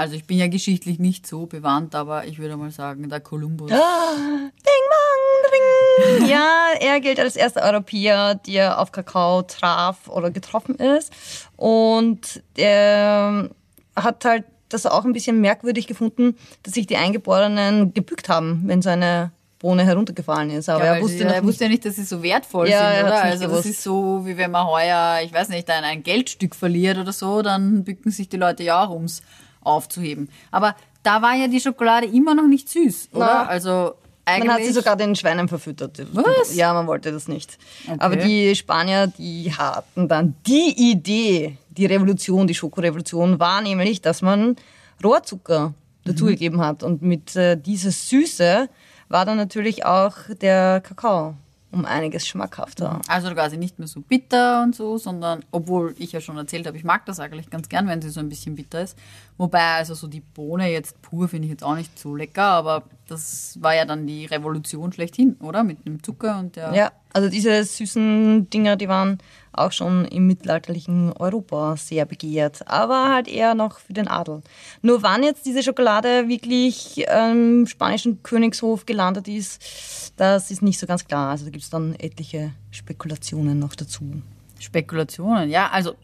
Also 0.00 0.14
ich 0.14 0.24
bin 0.24 0.38
ja 0.38 0.46
geschichtlich 0.48 0.98
nicht 0.98 1.26
so 1.26 1.44
bewandt, 1.44 1.94
aber 1.94 2.24
ich 2.24 2.38
würde 2.38 2.56
mal 2.56 2.70
sagen, 2.70 3.10
der 3.10 3.20
Kolumbus. 3.20 3.70
Ah, 3.70 4.14
ding, 4.16 4.86
bang, 4.94 6.20
ding. 6.20 6.26
Ja, 6.30 6.48
er 6.80 7.00
gilt 7.00 7.20
als 7.20 7.36
erster 7.36 7.62
Europäer, 7.62 8.36
der 8.36 8.80
auf 8.80 8.92
Kakao 8.92 9.42
traf 9.42 10.08
oder 10.08 10.30
getroffen 10.30 10.76
ist. 10.76 11.12
Und 11.56 12.42
er 12.56 13.50
hat 13.94 14.24
halt 14.24 14.44
das 14.70 14.86
auch 14.86 15.04
ein 15.04 15.12
bisschen 15.12 15.40
merkwürdig 15.42 15.86
gefunden, 15.86 16.34
dass 16.62 16.72
sich 16.74 16.86
die 16.86 16.96
Eingeborenen 16.96 17.92
gebückt 17.92 18.30
haben, 18.30 18.62
wenn 18.66 18.80
seine 18.80 19.32
Bohne 19.58 19.84
heruntergefallen 19.84 20.48
ist. 20.50 20.70
Aber 20.70 20.86
Ja, 20.86 20.94
er 20.94 21.02
wusste, 21.02 21.24
er 21.24 21.32
nicht- 21.32 21.42
wusste 21.44 21.64
ja 21.64 21.70
nicht, 21.70 21.84
dass 21.84 21.96
sie 21.96 22.04
so 22.04 22.22
wertvoll 22.22 22.70
Ja, 22.70 22.94
sind, 22.94 23.04
oder? 23.06 23.22
Also 23.22 23.42
das 23.42 23.50
gewusst. 23.50 23.66
ist 23.66 23.82
so, 23.82 24.22
wie 24.24 24.38
wenn 24.38 24.50
man 24.52 24.66
heuer, 24.66 25.18
ich 25.22 25.34
weiß 25.34 25.50
nicht, 25.50 25.68
ein, 25.68 25.84
ein 25.84 26.02
Geldstück 26.02 26.54
verliert 26.56 26.96
oder 26.96 27.12
so, 27.12 27.42
dann 27.42 27.84
bücken 27.84 28.10
sich 28.10 28.30
die 28.30 28.38
Leute 28.38 28.62
ja 28.62 28.82
auch, 28.86 28.90
ums 28.94 29.20
aufzuheben. 29.62 30.28
Aber 30.50 30.74
da 31.02 31.22
war 31.22 31.34
ja 31.34 31.48
die 31.48 31.60
Schokolade 31.60 32.06
immer 32.06 32.34
noch 32.34 32.46
nicht 32.46 32.68
süß, 32.68 33.10
oder? 33.12 33.26
Na. 33.26 33.46
Also 33.46 33.94
eigentlich. 34.24 34.48
Man 34.48 34.56
hat 34.56 34.64
sie 34.64 34.72
sogar 34.72 34.96
den 34.96 35.16
Schweinen 35.16 35.48
verfüttert. 35.48 36.02
Was? 36.12 36.54
Ja, 36.54 36.72
man 36.72 36.86
wollte 36.86 37.12
das 37.12 37.28
nicht. 37.28 37.58
Okay. 37.86 37.96
Aber 37.98 38.16
die 38.16 38.54
Spanier, 38.54 39.06
die 39.06 39.52
hatten 39.52 40.08
dann 40.08 40.34
die 40.46 40.74
Idee, 40.90 41.56
die 41.70 41.86
Revolution, 41.86 42.46
die 42.46 42.54
Schokorevolution 42.54 43.40
war 43.40 43.60
nämlich, 43.60 44.00
dass 44.00 44.22
man 44.22 44.56
Rohrzucker 45.02 45.74
dazugegeben 46.04 46.60
hat. 46.60 46.82
Und 46.82 47.02
mit 47.02 47.34
äh, 47.36 47.56
dieser 47.56 47.90
Süße 47.90 48.68
war 49.08 49.24
dann 49.24 49.36
natürlich 49.36 49.84
auch 49.84 50.14
der 50.40 50.80
Kakao 50.80 51.34
um 51.72 51.84
einiges 51.84 52.26
schmackhafter. 52.26 53.00
Also 53.06 53.30
quasi 53.30 53.56
nicht 53.56 53.78
mehr 53.78 53.88
so 53.88 54.00
bitter 54.00 54.62
und 54.62 54.74
so, 54.74 54.98
sondern, 54.98 55.44
obwohl 55.52 55.94
ich 55.98 56.12
ja 56.12 56.20
schon 56.20 56.36
erzählt 56.36 56.66
habe, 56.66 56.76
ich 56.76 56.84
mag 56.84 57.06
das 57.06 57.20
eigentlich 57.20 57.50
ganz 57.50 57.68
gern, 57.68 57.86
wenn 57.86 58.02
sie 58.02 58.10
so 58.10 58.20
ein 58.20 58.28
bisschen 58.28 58.56
bitter 58.56 58.82
ist. 58.82 58.98
Wobei, 59.38 59.74
also 59.74 59.94
so 59.94 60.06
die 60.06 60.20
Bohne 60.20 60.70
jetzt 60.70 61.00
pur 61.02 61.28
finde 61.28 61.46
ich 61.46 61.52
jetzt 61.52 61.62
auch 61.62 61.76
nicht 61.76 61.98
so 61.98 62.14
lecker, 62.14 62.42
aber 62.42 62.84
das 63.08 63.56
war 63.60 63.74
ja 63.74 63.84
dann 63.84 64.06
die 64.06 64.26
Revolution 64.26 64.92
schlechthin, 64.92 65.36
oder? 65.40 65.62
Mit 65.62 65.86
dem 65.86 66.02
Zucker 66.02 66.38
und 66.38 66.56
der. 66.56 66.74
Ja, 66.74 66.92
also 67.12 67.28
diese 67.28 67.62
süßen 67.64 68.50
Dinger, 68.50 68.76
die 68.76 68.88
waren 68.88 69.18
auch 69.60 69.72
schon 69.72 70.04
im 70.06 70.26
mittelalterlichen 70.26 71.12
Europa 71.12 71.76
sehr 71.76 72.04
begehrt, 72.04 72.68
aber 72.68 73.10
halt 73.10 73.28
eher 73.28 73.54
noch 73.54 73.78
für 73.78 73.92
den 73.92 74.08
Adel. 74.08 74.42
Nur 74.82 75.02
wann 75.02 75.22
jetzt 75.22 75.46
diese 75.46 75.62
Schokolade 75.62 76.28
wirklich 76.28 77.04
ähm, 77.08 77.60
im 77.60 77.66
spanischen 77.66 78.22
Königshof 78.22 78.86
gelandet 78.86 79.28
ist, 79.28 80.12
das 80.16 80.50
ist 80.50 80.62
nicht 80.62 80.78
so 80.78 80.86
ganz 80.86 81.06
klar. 81.06 81.30
Also 81.30 81.44
da 81.44 81.50
gibt 81.50 81.64
es 81.64 81.70
dann 81.70 81.94
etliche 81.98 82.52
Spekulationen 82.70 83.58
noch 83.58 83.74
dazu. 83.74 84.22
Spekulationen, 84.58 85.48
ja, 85.48 85.70
also 85.70 85.94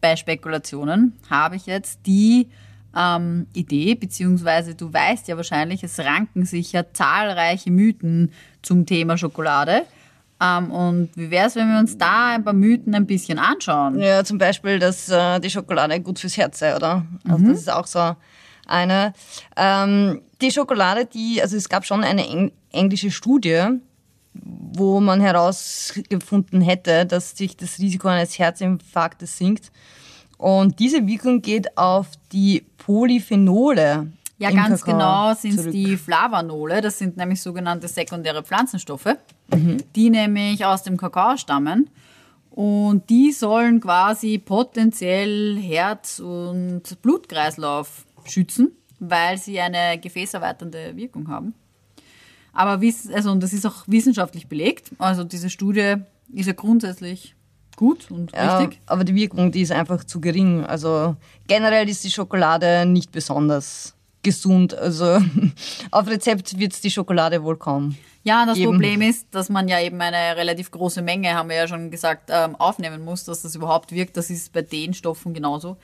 bei 0.00 0.16
Spekulationen 0.16 1.18
habe 1.28 1.56
ich 1.56 1.66
jetzt 1.66 2.00
die 2.06 2.48
ähm, 2.96 3.46
Idee, 3.52 3.94
beziehungsweise 3.94 4.74
du 4.74 4.92
weißt 4.92 5.28
ja 5.28 5.36
wahrscheinlich, 5.36 5.82
es 5.82 5.98
ranken 5.98 6.44
sich 6.46 6.72
ja 6.72 6.84
zahlreiche 6.92 7.70
Mythen 7.70 8.32
zum 8.62 8.86
Thema 8.86 9.18
Schokolade. 9.18 9.82
Ähm, 10.40 10.70
und 10.70 11.10
wie 11.16 11.30
wäre 11.30 11.48
es, 11.48 11.56
wenn 11.56 11.68
wir 11.68 11.78
uns 11.78 11.98
da 11.98 12.34
ein 12.34 12.44
paar 12.44 12.52
Mythen 12.52 12.94
ein 12.94 13.06
bisschen 13.06 13.38
anschauen? 13.38 13.98
Ja, 13.98 14.22
zum 14.24 14.38
Beispiel, 14.38 14.78
dass 14.78 15.08
äh, 15.08 15.40
die 15.40 15.50
Schokolade 15.50 16.00
gut 16.00 16.18
fürs 16.18 16.36
Herz 16.36 16.60
sei, 16.60 16.76
oder? 16.76 17.04
Also 17.28 17.46
das 17.46 17.58
ist 17.58 17.72
auch 17.72 17.86
so 17.86 18.14
eine. 18.66 19.12
Ähm, 19.56 20.22
die 20.40 20.52
Schokolade, 20.52 21.06
die, 21.06 21.42
also 21.42 21.56
es 21.56 21.68
gab 21.68 21.84
schon 21.84 22.04
eine 22.04 22.26
eng 22.26 22.52
englische 22.70 23.10
Studie, 23.10 23.64
wo 24.34 25.00
man 25.00 25.20
herausgefunden 25.20 26.60
hätte, 26.60 27.06
dass 27.06 27.36
sich 27.36 27.56
das 27.56 27.78
Risiko 27.78 28.08
eines 28.08 28.38
Herzinfarktes 28.38 29.36
sinkt. 29.38 29.72
Und 30.36 30.78
diese 30.78 31.06
Wirkung 31.06 31.42
geht 31.42 31.76
auf 31.76 32.08
die 32.30 32.64
Polyphenole. 32.76 34.12
Ja, 34.38 34.50
ganz 34.52 34.82
Kakao 34.82 34.98
genau 34.98 35.34
sind 35.34 35.58
es 35.58 35.70
die 35.72 35.96
Flavanole. 35.96 36.80
Das 36.80 36.98
sind 36.98 37.16
nämlich 37.16 37.42
sogenannte 37.42 37.88
sekundäre 37.88 38.44
Pflanzenstoffe, 38.44 39.16
Mhm. 39.54 39.78
die 39.96 40.10
nämlich 40.10 40.64
aus 40.64 40.82
dem 40.82 40.96
Kakao 40.96 41.36
stammen. 41.36 41.88
Und 42.50 43.08
die 43.08 43.30
sollen 43.32 43.80
quasi 43.80 44.38
potenziell 44.38 45.56
Herz- 45.58 46.18
und 46.18 46.82
Blutkreislauf 47.02 48.04
schützen, 48.24 48.72
weil 48.98 49.38
sie 49.38 49.60
eine 49.60 49.98
gefäßerweiternde 50.00 50.96
Wirkung 50.96 51.28
haben. 51.28 51.54
Aber 52.52 52.80
also, 53.14 53.30
und 53.30 53.42
das 53.42 53.52
ist 53.52 53.64
auch 53.64 53.84
wissenschaftlich 53.86 54.48
belegt. 54.48 54.90
Also 54.98 55.22
diese 55.22 55.48
Studie 55.50 55.94
ist 56.32 56.46
ja 56.46 56.52
grundsätzlich 56.52 57.36
gut 57.76 58.10
und 58.10 58.32
Ja, 58.32 58.58
richtig. 58.58 58.80
aber 58.86 59.04
die 59.04 59.14
Wirkung, 59.14 59.52
die 59.52 59.60
ist 59.62 59.70
einfach 59.70 60.02
zu 60.02 60.20
gering. 60.20 60.64
Also 60.64 61.14
generell 61.46 61.88
ist 61.88 62.02
die 62.02 62.10
Schokolade 62.10 62.84
nicht 62.86 63.12
besonders 63.12 63.94
gesund. 64.22 64.74
Also 64.74 65.20
auf 65.90 66.06
Rezept 66.06 66.58
wird 66.58 66.72
es 66.72 66.80
die 66.80 66.90
Schokolade 66.90 67.42
wohl 67.42 67.56
kaum. 67.56 67.96
Ja, 68.24 68.44
das 68.44 68.58
Eben. 68.58 68.72
Problem 68.72 69.00
ist, 69.00 69.26
dass 69.30 69.48
man 69.48 69.68
ja 69.68 69.80
eben 69.80 70.00
eine 70.00 70.36
relativ 70.36 70.70
große 70.70 71.00
Menge, 71.00 71.34
haben 71.34 71.48
wir 71.48 71.56
ja 71.56 71.68
schon 71.68 71.90
gesagt, 71.90 72.30
ähm, 72.30 72.56
aufnehmen 72.56 73.04
muss, 73.04 73.24
dass 73.24 73.42
das 73.42 73.54
überhaupt 73.54 73.92
wirkt. 73.92 74.16
Das 74.16 74.28
ist 74.28 74.52
bei 74.52 74.62
den 74.62 74.92
Stoffen 74.92 75.32
genauso. 75.32 75.78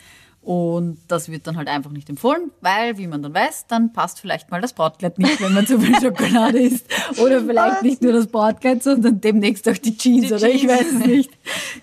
Und 0.44 0.98
das 1.08 1.30
wird 1.30 1.46
dann 1.46 1.56
halt 1.56 1.68
einfach 1.68 1.90
nicht 1.90 2.10
empfohlen, 2.10 2.50
weil, 2.60 2.98
wie 2.98 3.06
man 3.06 3.22
dann 3.22 3.32
weiß, 3.32 3.66
dann 3.66 3.94
passt 3.94 4.20
vielleicht 4.20 4.50
mal 4.50 4.60
das 4.60 4.74
Brautkleid 4.74 5.18
nicht, 5.18 5.40
wenn 5.40 5.54
man 5.54 5.66
zu 5.66 5.80
viel 5.80 5.94
Schokolade 6.00 6.58
isst. 6.58 6.86
Oder 7.18 7.40
vielleicht 7.42 7.82
nicht 7.82 8.02
nur 8.02 8.12
das 8.12 8.26
Brautkleid, 8.26 8.82
sondern 8.82 9.22
demnächst 9.22 9.66
auch 9.68 9.78
die 9.78 9.96
Jeans, 9.96 10.28
Die 10.28 10.34
oder 10.34 10.48
ich 10.50 10.60
Jeans. 10.60 10.72
weiß 10.72 10.86
es 10.92 11.06
nicht. 11.06 11.30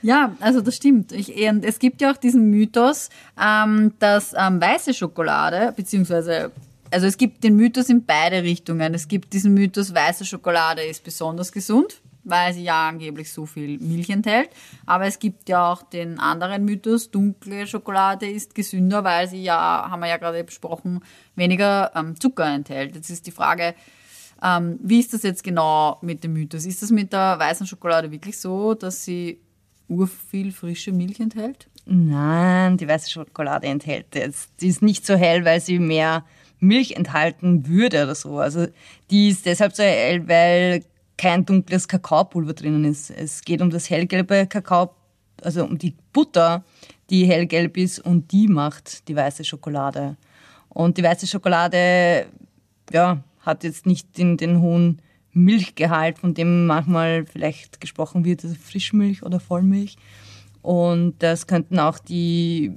Ja, 0.04 0.36
also 0.40 0.62
das 0.62 0.76
stimmt. 0.76 1.12
Ich, 1.12 1.36
es 1.36 1.80
gibt 1.80 2.02
ja 2.02 2.12
auch 2.12 2.18
diesen 2.18 2.52
Mythos, 2.52 3.10
ähm, 3.42 3.94
dass 3.98 4.34
ähm, 4.38 4.62
weiße 4.62 4.94
Schokolade, 4.94 5.74
beziehungsweise 5.76 6.52
also 6.92 7.08
es 7.08 7.18
gibt 7.18 7.44
den 7.44 7.56
Mythos 7.56 7.90
in 7.90 8.06
beide 8.06 8.44
Richtungen. 8.44 8.94
Es 8.94 9.08
gibt 9.08 9.34
diesen 9.34 9.54
Mythos, 9.54 9.96
weiße 9.96 10.26
Schokolade 10.26 10.84
ist 10.84 11.04
besonders 11.04 11.52
gesund, 11.52 12.02
weil 12.24 12.54
sie 12.54 12.64
ja 12.64 12.88
angeblich 12.90 13.32
so 13.32 13.46
viel 13.46 13.80
Milch 13.80 14.10
enthält. 14.10 14.50
Aber 14.86 15.06
es 15.06 15.20
gibt 15.20 15.50
ja 15.50 15.72
auch 15.72 15.84
den 15.84 16.20
anderen 16.20 16.66
Mythos, 16.66 17.12
dunkle 17.12 17.68
Schokolade 17.68 18.30
ist 18.30 18.56
gesünder, 18.56 19.04
weil 19.04 19.28
sie 19.28 19.44
ja, 19.44 19.88
haben 19.90 20.02
wir 20.02 20.08
ja 20.08 20.18
gerade 20.18 20.44
besprochen, 20.44 21.02
weniger 21.36 21.92
ähm, 21.96 22.20
Zucker 22.20 22.46
enthält. 22.46 22.96
Jetzt 22.96 23.10
ist 23.10 23.28
die 23.28 23.32
Frage, 23.32 23.76
ähm, 24.44 24.80
wie 24.82 25.00
ist 25.00 25.14
das 25.14 25.24
jetzt 25.24 25.44
genau 25.44 25.98
mit 26.02 26.24
dem 26.24 26.34
Mythos? 26.34 26.66
Ist 26.66 26.82
das 26.82 26.92
mit 26.92 27.14
der 27.14 27.38
weißen 27.40 27.68
Schokolade 27.68 28.12
wirklich 28.12 28.40
so, 28.40 28.74
dass 28.74 29.06
sie 29.06 29.40
urviel 29.88 30.52
frische 30.52 30.92
Milch 30.92 31.20
enthält? 31.20 31.68
Nein, 31.86 32.78
die 32.78 32.88
weiße 32.88 33.10
Schokolade 33.10 33.68
enthält 33.68 34.16
jetzt. 34.16 34.50
Die 34.62 34.68
ist 34.68 34.82
nicht 34.82 35.06
so 35.06 35.16
hell, 35.16 35.46
weil 35.46 35.60
sie 35.60 35.80
mehr 35.80 36.24
Milch 36.60 36.92
enthalten 36.92 37.68
würde 37.68 38.04
oder 38.04 38.16
so. 38.16 38.38
Also 38.40 38.68
die 39.10 39.30
ist 39.30 39.46
deshalb 39.46 39.76
so 39.76 39.84
hell, 39.84 40.28
weil 40.28 40.84
kein 41.22 41.46
dunkles 41.46 41.88
Kakaopulver 41.88 42.54
drinnen 42.54 42.84
ist. 42.84 43.12
Es 43.12 43.42
geht 43.44 43.62
um 43.62 43.70
das 43.70 43.92
hellgelbe 43.92 44.48
Kakao, 44.48 44.96
also 45.44 45.64
um 45.64 45.78
die 45.78 45.94
Butter, 46.12 46.64
die 47.12 47.26
hellgelb 47.26 47.78
ist 47.78 48.00
und 48.00 48.32
die 48.32 48.48
macht 48.48 49.08
die 49.08 49.16
weiße 49.16 49.44
Schokolade. 49.44 50.18
Und 50.70 50.98
die 50.98 51.04
weiße 51.04 51.28
Schokolade, 51.28 52.26
ja, 52.92 53.24
hat 53.42 53.64
jetzt 53.64 53.86
nicht 53.86 54.18
den, 54.18 54.36
den 54.38 54.62
hohen 54.62 55.00
Milchgehalt, 55.32 56.18
von 56.18 56.34
dem 56.34 56.66
manchmal 56.66 57.28
vielleicht 57.28 57.80
gesprochen 57.80 58.26
wird, 58.26 58.44
also 58.44 58.56
Frischmilch 58.56 59.22
oder 59.22 59.40
Vollmilch. 59.40 59.98
Und 60.64 61.16
das 61.20 61.46
könnten 61.46 61.78
auch 61.78 62.00
die 62.00 62.72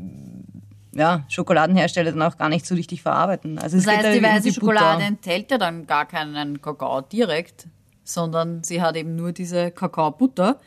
ja, 0.92 1.24
Schokoladenhersteller 1.28 2.12
dann 2.12 2.22
auch 2.22 2.36
gar 2.36 2.50
nicht 2.50 2.66
so 2.66 2.74
richtig 2.74 3.00
verarbeiten. 3.00 3.58
Also 3.58 3.78
Das 3.78 3.86
heißt, 3.86 4.12
die 4.12 4.18
um 4.18 4.24
weiße 4.24 4.42
Butter. 4.48 4.60
Schokolade 4.60 5.02
enthält 5.04 5.50
ja 5.50 5.56
dann 5.56 5.86
gar 5.86 6.06
keinen 6.06 6.60
Kakao 6.60 7.00
direkt, 7.00 7.68
sondern 8.04 8.62
sie 8.62 8.82
hat 8.82 8.96
eben 8.96 9.16
nur 9.16 9.32
diese 9.32 9.70
Kakaobutter. 9.70 10.60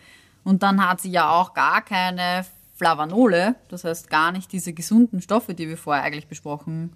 Und 0.43 0.63
dann 0.63 0.87
hat 0.87 1.01
sie 1.01 1.11
ja 1.11 1.29
auch 1.29 1.53
gar 1.53 1.81
keine 1.81 2.45
Flavanole, 2.75 3.55
das 3.69 3.83
heißt 3.83 4.09
gar 4.09 4.31
nicht 4.31 4.51
diese 4.51 4.73
gesunden 4.73 5.21
Stoffe, 5.21 5.53
die 5.53 5.67
wir 5.67 5.77
vorher 5.77 6.03
eigentlich 6.03 6.27
besprochen 6.27 6.93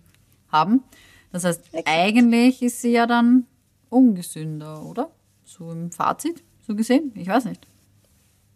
haben. 0.52 0.84
Das 1.32 1.44
heißt, 1.44 1.64
eigentlich 1.86 2.62
ist 2.62 2.82
sie 2.82 2.92
ja 2.92 3.08
dann 3.08 3.46
ungesünder, 3.90 4.84
oder? 4.84 5.10
So 5.44 5.72
im 5.72 5.92
Fazit, 5.92 6.44
so 6.68 6.76
gesehen? 6.76 7.12
Ich 7.16 7.28
weiß 7.28 7.46
nicht. 7.46 7.68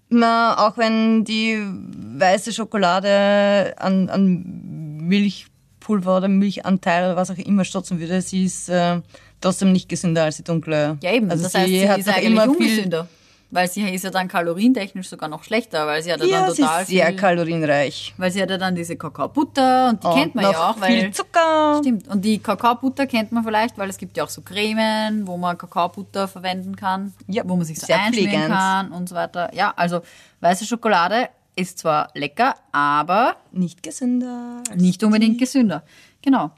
Na, 0.10 0.68
auch 0.68 0.78
wenn 0.78 1.26
die 1.26 1.58
weiße 1.58 2.54
Schokolade 2.54 3.74
an, 3.78 4.10
an 4.10 5.08
Milchpulver 5.08 6.18
oder 6.18 6.28
Milchanteil 6.28 7.06
oder 7.06 7.16
was 7.16 7.32
auch 7.32 7.38
immer 7.38 7.66
stotzen 7.66 8.00
würde, 8.00 8.22
sie 8.22 8.46
ist 8.46 8.70
äh, 8.70 9.02
trotzdem 9.46 9.72
nicht 9.72 9.88
gesünder 9.88 10.24
als 10.24 10.38
die 10.38 10.44
dunkle. 10.44 10.98
Ja, 11.02 11.12
eben. 11.14 11.30
Also 11.32 11.44
das 11.44 11.54
heißt, 11.56 11.68
sie 11.68 11.88
hat 11.90 12.00
ist 12.00 12.10
eigentlich 12.10 12.26
immer 12.26 12.44
viel. 12.44 12.52
ungesünder. 12.52 13.08
Weil 13.52 13.70
sie 13.70 13.88
ist 13.88 14.04
ja 14.04 14.10
dann 14.10 14.28
kalorientechnisch 14.28 15.08
sogar 15.08 15.30
noch 15.30 15.44
schlechter, 15.44 15.86
weil 15.86 16.02
sie 16.02 16.12
hat 16.12 16.20
ja 16.20 16.26
Ja, 16.26 16.46
dann 16.48 16.56
sie 16.56 16.64
total 16.64 16.82
ist 16.82 16.88
sehr 16.90 17.06
viel... 17.08 17.16
kalorienreich. 17.16 18.14
Weil 18.18 18.32
sie 18.32 18.42
hat 18.42 18.50
ja 18.50 18.58
dann 18.58 18.74
diese 18.76 18.98
Kakaobutter 18.98 19.90
und 19.90 20.04
die 20.04 20.08
Und 20.08 20.16
kennt 20.16 20.36
man 20.36 20.46
ja 20.46 20.70
auch, 20.72 20.74
viel 20.84 21.04
weil 21.04 21.12
Zucker. 21.12 21.78
stimmt. 21.80 22.08
Und 22.08 22.26
die 22.26 22.40
Kakaobutter 22.40 23.06
kennt 23.06 23.32
man 23.32 23.44
vielleicht, 23.46 23.78
weil 23.78 23.88
es 23.90 23.98
gibt 23.98 24.18
ja 24.18 24.24
auch 24.24 24.30
so 24.30 24.42
Cremen, 24.42 25.28
wo 25.28 25.38
man 25.38 25.58
Kakaobutter 25.58 26.28
verwenden 26.28 26.76
kann, 26.76 27.14
Ja, 27.28 27.44
wo 27.46 27.56
man 27.56 27.66
sich 27.66 27.80
so 27.80 27.86
einschmieren 27.94 28.30
pflegend. 28.32 28.48
kann 28.52 28.92
und 28.92 29.08
so 29.08 29.16
weiter. 29.16 29.52
Ja, 29.54 29.74
also 29.78 30.02
weiße 30.42 30.66
Schokolade 30.66 31.30
ist 31.56 31.78
zwar 31.78 32.10
lecker, 32.16 32.56
aber 32.74 33.36
Nicht 33.52 33.84
gesünder. 33.84 34.64
nicht 34.76 35.04
unbedingt 35.04 35.38
gesünder. 35.40 35.84
Genau. 36.22 36.50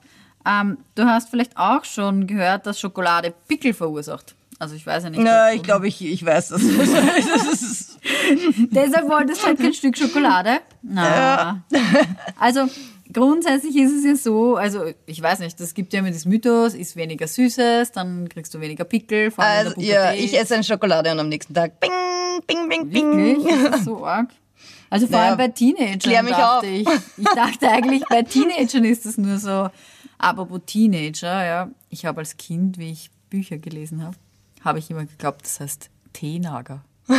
Ähm, 0.48 0.78
du 0.96 1.04
hast 1.06 1.30
vielleicht 1.30 1.58
auch 1.58 1.84
schon 1.84 2.26
gehört, 2.28 2.66
dass 2.66 2.80
Schokolade 2.80 3.34
Pickel 3.48 3.74
verursacht. 3.74 4.36
Also 4.60 4.76
ich 4.76 4.86
weiß 4.86 5.04
ja 5.04 5.10
nicht. 5.12 5.22
Na, 5.22 5.52
ich 5.54 5.62
glaube, 5.62 5.88
ich, 5.88 6.04
ich 6.04 6.26
weiß 6.26 6.48
das. 6.50 6.62
ist, 6.64 8.00
Deshalb 8.72 9.08
wolltest 9.10 9.44
du 9.44 9.48
halt 9.48 9.60
kein 9.60 9.74
Stück 9.74 9.98
Schokolade? 9.98 10.60
Na. 10.82 11.64
Also 12.40 12.68
grundsätzlich 13.12 13.76
ist 13.76 13.94
es 13.94 14.06
ja 14.06 14.16
so, 14.16 14.56
also 14.56 14.84
ich 15.06 15.22
weiß 15.22 15.40
nicht, 15.40 15.60
es 15.60 15.74
gibt 15.74 15.94
ja 15.94 16.00
immer 16.00 16.12
das 16.12 16.26
Mythos, 16.26 16.74
isst 16.74 16.96
weniger 16.96 17.28
Süßes, 17.28 17.92
dann 17.92 18.30
kriegst 18.30 18.54
du 18.54 18.60
weniger 18.62 18.84
Pickel. 18.84 19.32
Vor 19.32 19.44
allem 19.44 19.68
also, 19.70 19.82
ja, 19.82 20.14
ich 20.14 20.38
esse 20.38 20.56
eine 20.56 20.64
Schokolade 20.64 21.12
und 21.12 21.20
am 21.20 21.30
nächsten 21.30 21.54
Tag 21.54 21.80
bing, 21.80 21.92
bing, 22.48 22.68
bing, 22.70 22.92
Wirklich? 22.92 23.44
bing. 23.46 23.64
Ist 23.66 23.74
das 23.74 23.86
so 23.86 24.06
arg? 24.06 24.30
Also 24.90 25.08
vor 25.08 25.18
Naja, 25.18 25.30
allem 25.30 25.38
bei 25.38 25.48
Teenagern 25.50 26.00
klär 26.00 26.24
mich 26.24 26.32
dachte 26.32 26.58
auf. 26.60 26.64
ich. 26.64 26.88
Ich 27.18 27.26
dachte 27.36 27.70
eigentlich, 27.70 28.04
bei 28.10 28.22
Teenagern 28.24 28.86
ist 28.86 29.06
das 29.06 29.18
nur 29.18 29.38
so. 29.38 29.70
Apropos 30.18 30.62
Teenager, 30.66 31.46
ja. 31.46 31.72
Ich 31.90 32.06
habe 32.06 32.20
als 32.20 32.38
Kind, 32.38 32.78
wie 32.78 32.92
ich 32.92 33.12
Bücher 33.30 33.58
gelesen 33.58 34.04
habe, 34.04 34.16
habe 34.64 34.80
ich 34.80 34.90
immer 34.90 35.06
geglaubt, 35.06 35.44
das 35.44 35.60
heißt 35.60 35.90
Teenager. 36.14 36.84
ja, 37.08 37.18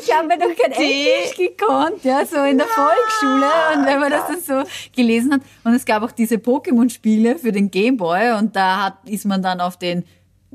ich 0.00 0.14
habe 0.14 0.28
doch 0.38 0.56
kein? 0.56 0.72
Englisch 0.72 1.36
gekonnt, 1.36 2.04
ja, 2.04 2.24
so 2.24 2.42
in 2.44 2.58
der 2.58 2.68
Volksschule. 2.68 3.50
Und 3.74 3.86
wenn 3.86 3.98
man 3.98 4.10
das 4.10 4.26
dann 4.28 4.40
so 4.40 4.70
gelesen 4.94 5.32
hat. 5.32 5.40
Und 5.64 5.74
es 5.74 5.84
gab 5.84 6.02
auch 6.02 6.12
diese 6.12 6.36
Pokémon-Spiele 6.36 7.38
für 7.38 7.50
den 7.50 7.70
Gameboy 7.70 8.38
und 8.38 8.54
da 8.54 8.84
hat, 8.84 9.08
ist 9.08 9.24
man 9.24 9.42
dann 9.42 9.60
auf 9.60 9.76
den 9.76 10.04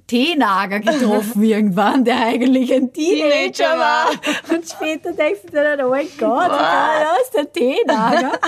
Teenager 0.08 0.80
getroffen 0.80 1.44
irgendwann, 1.44 2.06
der 2.06 2.20
eigentlich 2.26 2.74
ein 2.74 2.94
Teenager 2.94 3.18
Teenager 3.48 3.78
war. 3.78 4.10
Und 4.54 4.70
später 4.70 5.14
denkst 5.14 5.42
du 5.46 5.52
dir 5.52 5.64
dann, 5.64 5.86
oh 5.86 5.90
mein 5.90 6.08
Gott, 6.18 6.50
da 6.50 7.16
ist 7.22 7.34
der 7.36 7.52
Teenager. 7.52 8.40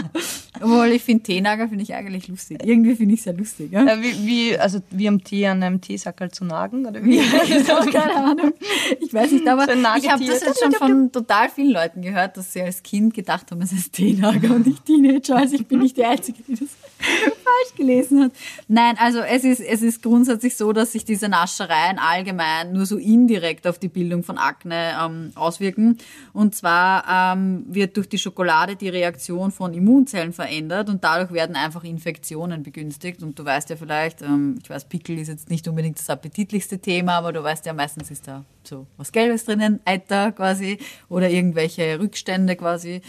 Obwohl, 0.62 0.88
ich 0.88 1.04
finde 1.04 1.24
Teenager 1.24 1.68
finde 1.68 1.84
ich 1.84 1.94
eigentlich 1.94 2.28
lustig. 2.28 2.60
Irgendwie 2.64 2.96
finde 2.96 3.14
ich 3.14 3.22
es 3.22 3.26
ja 3.26 3.32
lustig. 3.32 3.72
Ja? 3.72 3.86
Äh, 3.86 4.02
wie, 4.02 4.28
wie, 4.28 4.58
also 4.58 4.80
wie 4.90 5.08
am 5.08 5.24
Tee 5.24 5.48
an 5.48 5.64
einem 5.64 5.82
Teesackerl 5.82 6.32
zu 6.32 6.46
nagen, 6.46 6.86
oder 6.86 7.04
wie? 7.04 7.20
Ich 7.20 7.70
habe 7.70 7.92
keine 7.92 8.16
Ahnung. 8.24 8.54
Ich 9.00 9.14
weiß 9.14 9.32
nicht, 9.32 9.48
aber 9.48 9.66
So 9.66 9.72
ich 9.72 10.10
habe 10.10 10.26
das 10.26 10.42
jetzt 10.42 10.62
schon 10.62 10.74
von 10.74 11.12
total 11.12 11.50
vielen 11.50 11.72
Leuten 11.72 12.02
gehört, 12.02 12.38
dass 12.38 12.54
sie 12.54 12.62
als 12.62 12.84
Kind 12.84 13.14
gedacht 13.14 13.52
haben, 13.52 13.62
es 13.62 13.72
ist 13.72 13.94
Teenager 13.94 14.56
und 14.56 14.68
nicht 14.68 14.86
Teenager. 14.86 15.38
Also 15.38 15.56
ich 15.56 15.68
bin 15.68 15.80
nicht 15.80 15.98
die 15.98 16.06
Einzige, 16.06 16.44
die 16.44 16.56
das 16.56 16.70
falsch 17.00 17.76
gelesen 17.76 18.24
hat. 18.24 18.32
Nein, 18.68 18.96
also 18.98 19.20
es 19.20 19.44
ist, 19.44 19.62
es 19.62 19.82
ist 19.82 20.04
grundsätzlich 20.04 20.56
so, 20.56 20.74
dass 20.74 20.92
sich 20.92 21.06
diese 21.06 21.30
Naschereien 21.30 21.98
allgemein 21.98 22.74
nur 22.74 22.86
so 22.86 22.98
indirekt 22.98 23.68
auf 23.68 23.80
die 23.80 23.88
Bildung 23.88 24.24
von 24.24 24.38
Akne 24.38 24.94
ähm, 25.02 25.32
auswirken. 25.36 25.98
Und 26.34 26.56
zwar 26.56 27.34
ähm, 27.36 27.66
wird 27.68 27.98
durch 27.98 28.10
die 28.10 28.18
Schokolade 28.18 28.76
die 28.76 28.90
Reaktion 28.90 29.52
von 29.52 29.74
Immunzellen 29.74 30.34
verändert 30.34 30.90
und 30.90 31.04
dadurch 31.04 31.32
werden 31.32 31.56
einfach 31.56 31.84
Infektionen 31.84 32.64
begünstigt. 32.64 33.24
Und 33.24 33.40
du 33.40 33.46
weißt 33.46 33.70
ja 33.70 33.76
vielleicht, 33.76 34.22
ähm, 34.22 34.60
ich 34.62 34.70
weiß, 34.70 34.86
Pickel 34.86 35.18
ist 35.18 35.28
jetzt 35.28 35.50
nicht 35.50 35.68
unbedingt 35.68 36.00
das 36.00 36.10
appetitlichste 36.10 36.80
Thema, 36.80 37.14
aber 37.14 37.34
du 37.34 37.44
weißt 37.44 37.66
ja, 37.66 37.74
meistens 37.74 38.12
ist 38.12 38.28
da 38.28 38.44
so 38.64 38.86
was 38.98 39.12
Gelbes 39.12 39.46
drinnen, 39.46 39.80
Eiter 39.86 40.32
quasi 40.32 40.78
oder 41.10 41.30
irgendwelche 41.30 42.00
Rückstände 42.00 42.56
quasi. 42.56 43.02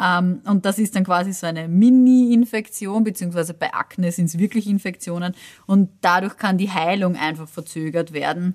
Ähm, 0.00 0.40
und 0.44 0.64
das 0.64 0.78
ist 0.78 0.94
dann 0.94 1.04
quasi 1.04 1.32
so 1.32 1.46
eine 1.46 1.68
Mini-Infektion, 1.68 3.04
beziehungsweise 3.04 3.54
bei 3.54 3.72
Akne 3.72 4.12
sind 4.12 4.26
es 4.26 4.38
wirklich 4.38 4.66
Infektionen 4.66 5.34
und 5.66 5.90
dadurch 6.00 6.36
kann 6.36 6.58
die 6.58 6.70
Heilung 6.70 7.16
einfach 7.16 7.48
verzögert 7.48 8.12
werden. 8.12 8.54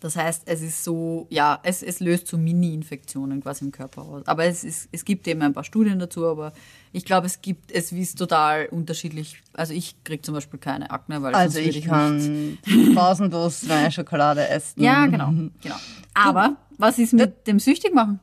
Das 0.00 0.16
heißt, 0.16 0.42
es 0.44 0.60
ist 0.60 0.84
so, 0.84 1.26
ja, 1.30 1.58
es, 1.62 1.82
es 1.82 1.98
löst 2.00 2.28
so 2.28 2.36
Mini-Infektionen 2.36 3.42
quasi 3.42 3.64
im 3.64 3.72
Körper 3.72 4.02
aus. 4.02 4.26
Aber 4.26 4.44
es, 4.44 4.62
ist, 4.62 4.88
es 4.92 5.04
gibt 5.06 5.26
eben 5.26 5.40
ein 5.40 5.54
paar 5.54 5.64
Studien 5.64 5.98
dazu, 5.98 6.26
aber 6.26 6.52
ich 6.92 7.06
glaube, 7.06 7.26
es 7.26 7.40
gibt, 7.40 7.72
es 7.72 7.90
ist 7.90 8.18
total 8.18 8.66
unterschiedlich. 8.66 9.42
Also 9.54 9.72
ich 9.72 9.96
kriege 10.04 10.20
zum 10.20 10.34
Beispiel 10.34 10.60
keine 10.60 10.90
Akne, 10.90 11.22
weil 11.22 11.34
Also 11.34 11.58
ich 11.58 11.76
nicht 11.76 11.88
kann 11.88 12.58
pausenlos 12.94 13.62
meine 13.62 13.90
Schokolade 13.90 14.46
essen. 14.46 14.82
ja, 14.82 15.06
genau, 15.06 15.32
genau. 15.62 15.76
Aber 16.12 16.56
was 16.76 16.98
ist 16.98 17.14
mit 17.14 17.46
dem 17.46 17.58
süchtig 17.58 17.94
machen? 17.94 18.20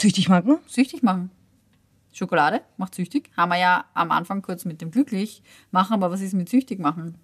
Süchtig 0.00 0.28
machen? 0.28 0.58
Süchtig 0.66 1.02
machen. 1.02 1.30
Schokolade 2.12 2.60
macht 2.76 2.94
süchtig. 2.94 3.30
Haben 3.36 3.50
wir 3.50 3.58
ja 3.58 3.84
am 3.94 4.10
Anfang 4.12 4.42
kurz 4.42 4.64
mit 4.64 4.80
dem 4.80 4.90
glücklich 4.90 5.42
machen, 5.72 5.94
aber 5.94 6.10
was 6.10 6.20
ist 6.20 6.32
mit 6.34 6.48
süchtig 6.48 6.78
machen? 6.78 7.16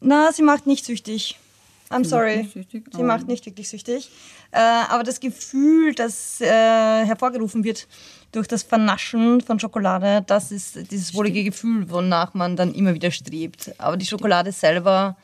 Na, 0.00 0.30
sie 0.32 0.42
macht 0.42 0.66
nicht 0.66 0.84
süchtig. 0.84 1.38
I'm 1.88 2.04
sorry. 2.04 2.38
nicht 2.38 2.52
süchtig? 2.52 2.84
Sie 2.92 3.00
Oh. 3.00 3.04
macht 3.04 3.28
nicht 3.28 3.46
wirklich 3.46 3.68
süchtig. 3.68 4.10
Äh, 4.50 4.58
aber 4.58 5.04
das 5.04 5.20
Gefühl, 5.20 5.94
das 5.94 6.40
äh, 6.40 6.46
hervorgerufen 6.46 7.62
wird 7.64 7.86
durch 8.32 8.48
das 8.48 8.64
Vernaschen 8.64 9.40
von 9.40 9.60
Schokolade, 9.60 10.22
das 10.26 10.50
ist 10.50 10.90
dieses 10.90 11.14
wohlige 11.14 11.44
Gefühl, 11.44 11.88
wonach 11.88 12.34
man 12.34 12.56
dann 12.56 12.74
immer 12.74 12.92
wieder 12.92 13.10
strebt. 13.12 13.72
Aber 13.78 13.96
die 13.96 14.04
Schokolade 14.06 14.50
selber 14.52 15.16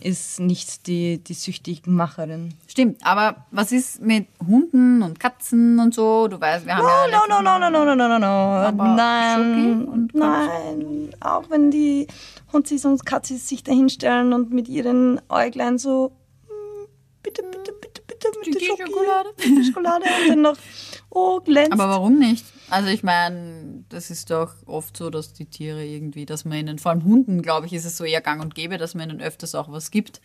ist 0.00 0.40
nicht 0.40 0.86
die, 0.86 1.18
die 1.18 1.34
Süchtigmacherin. 1.34 2.54
Stimmt, 2.66 3.04
aber 3.04 3.46
was 3.50 3.72
ist 3.72 4.00
mit 4.02 4.26
Hunden 4.46 5.02
und 5.02 5.18
Katzen 5.18 5.78
und 5.78 5.94
so? 5.94 6.28
Du 6.28 6.40
weißt, 6.40 6.66
wir 6.66 6.76
haben 6.76 6.86
ja 7.10 7.18
No, 7.28 7.42
no, 7.42 7.42
no, 7.42 7.58
no, 7.58 7.70
no, 7.70 7.84
no, 7.84 7.94
no, 7.94 8.18
no, 8.18 8.18
no. 8.18 8.72
Nein, 8.94 10.08
nein. 10.12 11.10
Auch 11.20 11.48
wenn 11.50 11.70
die 11.70 12.06
Hundsis 12.52 12.84
und 12.84 13.06
Katzis 13.06 13.48
sich 13.48 13.64
da 13.64 13.72
hinstellen 13.72 14.32
und 14.32 14.52
mit 14.52 14.68
ihren 14.68 15.20
Äuglein 15.28 15.78
so, 15.78 16.12
"Mm, 16.48 16.86
bitte, 17.22 17.42
bitte, 17.42 17.72
bitte, 17.80 18.02
bitte, 18.06 18.28
Schoki, 18.64 18.82
Schokolade." 18.86 19.30
Schokolade 19.64 20.04
und 20.04 20.28
dann 20.28 20.40
noch, 20.42 20.56
oh, 21.10 21.40
glänzt. 21.40 21.72
Aber 21.72 21.88
warum 21.88 22.18
nicht? 22.18 22.44
Also 22.68 22.88
ich 22.88 23.02
meine, 23.02 23.65
das 23.88 24.10
ist 24.10 24.30
doch 24.30 24.54
oft 24.66 24.96
so, 24.96 25.10
dass 25.10 25.32
die 25.32 25.46
Tiere 25.46 25.84
irgendwie, 25.84 26.26
dass 26.26 26.44
man 26.44 26.58
ihnen, 26.58 26.78
vor 26.78 26.90
allem 26.92 27.04
Hunden, 27.04 27.42
glaube 27.42 27.66
ich, 27.66 27.72
ist 27.72 27.84
es 27.84 27.96
so 27.96 28.04
eher 28.04 28.20
gang 28.20 28.42
und 28.42 28.54
gäbe, 28.54 28.78
dass 28.78 28.94
man 28.94 29.10
ihnen 29.10 29.20
öfters 29.20 29.54
auch 29.54 29.70
was 29.70 29.90
gibt. 29.90 30.20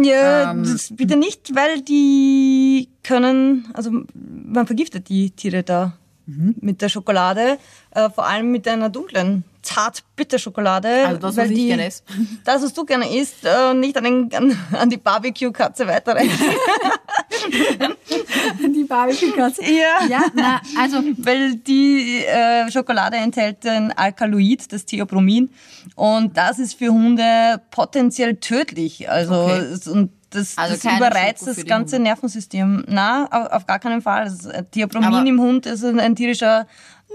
ja, 0.00 0.50
ähm, 0.50 0.64
das 0.64 0.94
bitte 0.94 1.16
nicht, 1.16 1.54
weil 1.54 1.82
die 1.82 2.88
können, 3.02 3.68
also 3.74 3.90
man 4.14 4.66
vergiftet 4.66 5.08
die 5.08 5.30
Tiere 5.30 5.62
da 5.62 5.96
Mhm. 6.28 6.56
mit 6.60 6.82
der 6.82 6.90
Schokolade, 6.90 7.56
äh, 7.92 8.10
vor 8.10 8.26
allem 8.26 8.50
mit 8.50 8.68
einer 8.68 8.90
dunklen 8.90 9.44
Zartbitterschokolade. 9.62 11.06
Also 11.06 11.20
das, 11.20 11.36
weil 11.38 11.44
was 11.44 11.50
ich 11.50 11.56
die, 11.58 11.66
gerne 11.68 11.86
esse. 11.86 12.02
Das, 12.44 12.62
was 12.62 12.74
du 12.74 12.84
gerne 12.84 13.08
isst, 13.18 13.44
äh, 13.44 13.72
nicht 13.72 13.96
an, 13.96 14.04
den, 14.04 14.34
an, 14.34 14.58
an 14.72 14.90
die 14.90 14.98
Barbecue-Katze 14.98 15.86
weiterreichen. 15.86 16.30
Die 18.74 18.84
Barbecue-Katze. 18.84 19.62
Ja. 19.64 20.06
Ja, 20.08 20.22
na, 20.34 20.60
also 20.78 20.98
Weil 21.18 21.56
die 21.56 22.24
äh, 22.24 22.70
Schokolade 22.70 23.16
enthält 23.16 23.64
ein 23.66 23.92
Alkaloid, 23.92 24.72
das 24.72 24.84
Theobromin. 24.84 25.50
Und 25.94 26.36
das 26.36 26.58
ist 26.58 26.74
für 26.74 26.88
Hunde 26.88 27.60
potenziell 27.70 28.36
tödlich. 28.36 29.08
Also, 29.08 29.34
Okay. 29.34 29.90
und 29.90 30.10
das, 30.30 30.56
Also 30.58 30.74
das 30.74 30.84
überreizt 30.84 31.46
das 31.46 31.64
ganze 31.64 31.96
Hunde. 31.96 32.08
Nervensystem. 32.10 32.84
Na, 32.88 33.26
auf, 33.30 33.52
auf 33.52 33.66
gar 33.66 33.78
keinen 33.78 34.02
Fall. 34.02 34.30
Theobromin 34.70 35.08
Aber- 35.14 35.26
im 35.26 35.40
Hund 35.40 35.66
ist 35.66 35.84
ein, 35.84 35.98
ein 36.00 36.14
tierischer 36.16 36.66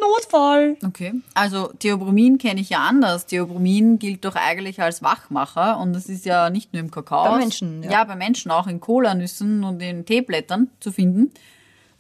Notfall. 0.02 0.76
Okay. 0.84 1.14
Also 1.36 1.68
Theobromin 1.80 2.38
kenne 2.40 2.60
ich 2.62 2.70
ja 2.72 2.80
anders. 2.80 3.28
Theobromin 3.28 4.00
gilt 4.00 4.26
doch 4.26 4.36
eigentlich 4.36 4.82
als 4.82 5.04
Wachmacher 5.04 5.78
und 5.80 5.94
das 5.94 6.08
ist 6.08 6.26
ja 6.26 6.50
nicht 6.50 6.74
nur 6.74 6.82
im 6.82 6.90
Kakao. 6.92 7.26
Bei 7.32 7.38
Menschen, 7.38 7.84
ja. 7.84 7.92
Ja, 7.92 8.04
bei 8.04 8.16
Menschen 8.16 8.50
auch 8.52 8.66
in 8.68 8.80
Kolanüssen 8.80 9.64
und 9.64 9.82
in 9.82 10.06
Teeblättern 10.06 10.70
zu 10.80 10.92
finden. 10.92 11.32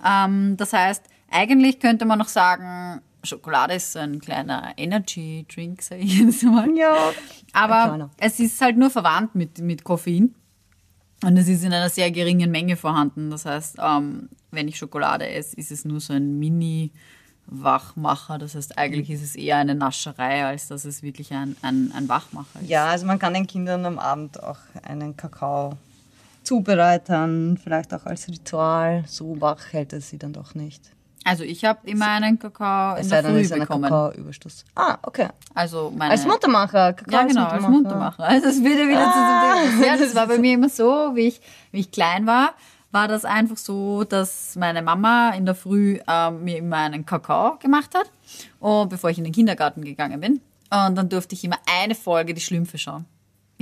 Ähm, 0.04 0.58
das 0.58 0.74
heißt, 0.74 1.04
eigentlich 1.30 1.80
könnte 1.80 2.06
man 2.06 2.18
noch 2.20 2.28
sagen, 2.28 3.02
Schokolade 3.24 3.76
ist 3.76 3.94
so 3.94 4.00
ein 4.00 4.20
kleiner 4.20 4.74
Energy 4.76 5.46
Drink, 5.54 5.82
sage 5.82 6.02
ich 6.02 6.20
jetzt 6.20 6.44
mal. 6.44 6.70
Ja. 6.76 6.96
Aber 7.54 8.10
es 8.18 8.40
ist 8.40 8.60
halt 8.60 8.78
nur 8.78 8.90
verwandt 8.90 9.36
mit, 9.36 9.60
mit 9.60 9.84
Koffein. 9.84 10.34
Und 11.24 11.38
es 11.38 11.48
ist 11.48 11.64
in 11.64 11.74
einer 11.74 11.90
sehr 11.90 12.12
geringen 12.12 12.52
Menge 12.52 12.76
vorhanden. 12.76 13.32
Das 13.32 13.46
heißt, 13.46 13.78
ähm, 13.82 14.30
wenn 14.52 14.68
ich 14.68 14.78
Schokolade 14.78 15.28
esse, 15.28 15.56
ist 15.56 15.72
es 15.72 15.86
nur 15.86 16.02
so 16.02 16.14
ein 16.14 16.38
Mini-Wachmacher. 16.38 18.38
Das 18.38 18.56
heißt, 18.56 18.78
eigentlich 18.78 19.10
ist 19.10 19.24
es 19.24 19.36
eher 19.36 19.58
eine 19.58 19.74
Nascherei, 19.74 20.46
als 20.46 20.68
dass 20.68 20.84
es 20.84 21.02
wirklich 21.02 21.32
ein, 21.32 21.56
ein, 21.62 21.94
ein 21.96 22.10
Wachmacher 22.10 22.62
ist. 22.62 22.70
Ja, 22.70 22.88
also 22.88 23.06
man 23.06 23.20
kann 23.20 23.34
den 23.34 23.48
Kindern 23.48 23.86
am 23.86 24.00
Abend 24.00 24.44
auch 24.44 24.60
einen 24.84 25.16
Kakao 25.16 25.78
zubereiten, 26.44 27.58
vielleicht 27.58 27.94
auch 27.94 28.06
als 28.06 28.28
Ritual. 28.28 29.06
So 29.08 29.40
wach 29.40 29.72
hält 29.72 29.94
es 29.94 30.10
sie 30.10 30.18
dann 30.18 30.34
doch 30.34 30.56
nicht. 30.56 30.92
Also 31.26 31.44
ich 31.44 31.64
habe 31.66 31.80
immer 31.90 32.08
einen 32.08 32.38
Kakao 32.38 32.96
in 32.98 33.08
der 33.10 33.24
Früh 33.24 33.48
bekommen. 33.48 33.84
Kakaoüberstoß. 33.84 34.66
Ah, 34.76 34.98
okay. 35.04 35.28
Also 35.54 35.92
meine, 35.96 36.12
Als 36.12 36.26
Muttermacher. 36.26 36.94
Kakao 36.94 37.20
Ja, 37.22 37.26
genau, 37.26 37.46
als 37.46 37.64
Mundmacher. 37.68 38.24
Also 38.24 38.48
es 38.50 38.64
würde 38.64 38.88
wieder 38.88 39.08
Ah. 39.08 39.12
zu 39.64 39.78
dem 39.78 39.84
Ja, 39.86 39.98
das 39.98 40.14
war 40.16 40.28
bei 40.28 40.38
mir 40.40 40.54
immer 40.56 40.70
so, 40.70 41.12
wie 41.16 41.28
ich, 41.28 41.42
wie 41.72 41.80
ich 41.80 41.92
klein 41.92 42.26
war, 42.28 42.54
war 42.92 43.08
das 43.08 43.26
einfach 43.26 43.58
so, 43.58 44.04
dass 44.04 44.56
meine 44.56 44.82
Mama 44.82 45.30
in 45.32 45.46
der 45.46 45.56
Früh 45.56 46.00
ähm, 46.08 46.44
mir 46.44 46.58
immer 46.58 46.78
einen 46.78 47.06
Kakao 47.06 47.58
gemacht 47.58 47.96
hat, 47.96 48.12
und 48.60 48.90
bevor 48.90 49.10
ich 49.10 49.18
in 49.18 49.24
den 49.24 49.34
Kindergarten 49.34 49.84
gegangen 49.84 50.20
bin. 50.20 50.42
Und 50.70 50.96
dann 50.96 51.08
durfte 51.10 51.36
ich 51.36 51.44
immer 51.44 51.58
eine 51.82 51.96
Folge 51.96 52.34
die 52.34 52.42
Schlümpfe 52.42 52.78
schauen. 52.78 53.06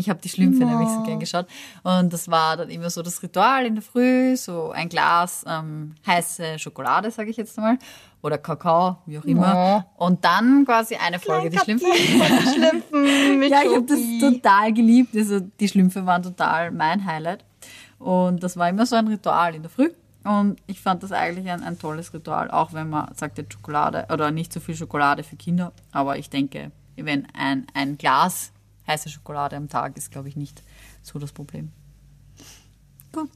Ich 0.02 0.10
habe 0.10 0.20
die 0.20 0.30
Schlümpfe 0.30 0.66
nämlich 0.66 0.90
so 0.90 1.04
gern 1.04 1.20
geschaut. 1.20 1.46
Und 1.84 2.12
das 2.12 2.28
war 2.30 2.58
dann 2.58 2.72
immer 2.72 2.90
so 2.90 3.04
das 3.04 3.22
Ritual 3.22 3.68
in 3.68 3.76
der 3.76 3.84
Früh, 3.84 4.36
so 4.36 4.72
ein 4.72 4.90
Glas 4.90 5.46
ähm, 5.48 5.94
heiße 6.08 6.58
Schokolade, 6.58 7.12
sage 7.12 7.30
ich 7.30 7.38
jetzt 7.38 7.56
einmal, 7.60 7.78
oder 8.24 8.40
Kakao, 8.40 8.98
wie 9.06 9.20
auch 9.20 9.26
immer. 9.26 9.54
Ja. 9.54 9.86
Und 9.98 10.26
dann 10.26 10.66
quasi 10.66 10.96
eine 10.96 11.20
Folge 11.20 11.52
die 11.52 11.60
Schlümpfe. 11.60 11.86
Die 11.96 12.50
Schlümpfen 12.54 13.44
Ja, 13.44 13.62
ich 13.62 13.76
habe 13.76 13.86
das 13.86 14.00
total 14.20 14.74
geliebt. 14.74 15.16
Also 15.16 15.40
die 15.40 15.68
Schlümpfe 15.68 16.04
waren 16.04 16.24
total 16.24 16.72
mein 16.72 17.06
Highlight. 17.06 17.46
Und 18.00 18.42
das 18.42 18.58
war 18.58 18.70
immer 18.70 18.88
so 18.88 18.96
ein 18.96 19.08
Ritual 19.08 19.54
in 19.54 19.62
der 19.62 19.70
Früh. 19.70 19.92
Und 20.24 20.60
ich 20.66 20.82
fand 20.82 21.04
das 21.04 21.12
eigentlich 21.12 21.48
ein, 21.52 21.62
ein 21.62 21.78
tolles 21.78 22.12
Ritual, 22.12 22.50
auch 22.50 22.74
wenn 22.74 22.90
man 22.90 23.14
sagt, 23.16 23.38
jetzt 23.38 23.54
Schokolade 23.54 24.08
oder 24.12 24.32
nicht 24.32 24.52
so 24.52 24.60
viel 24.60 24.76
Schokolade 24.76 25.22
für 25.22 25.36
Kinder. 25.36 25.72
Aber 25.92 26.18
ich 26.18 26.32
denke, 26.32 26.72
wenn 26.96 27.28
ein, 27.36 27.68
ein 27.76 28.00
Glas 28.00 28.52
heiße 28.92 29.10
Schokolade 29.10 29.56
am 29.56 29.70
Tag 29.70 29.98
ist, 29.98 30.12
glaube 30.12 30.30
ich, 30.30 30.36
nicht 30.36 30.62
so 31.02 31.20
das 31.20 31.32
Problem. 31.32 31.72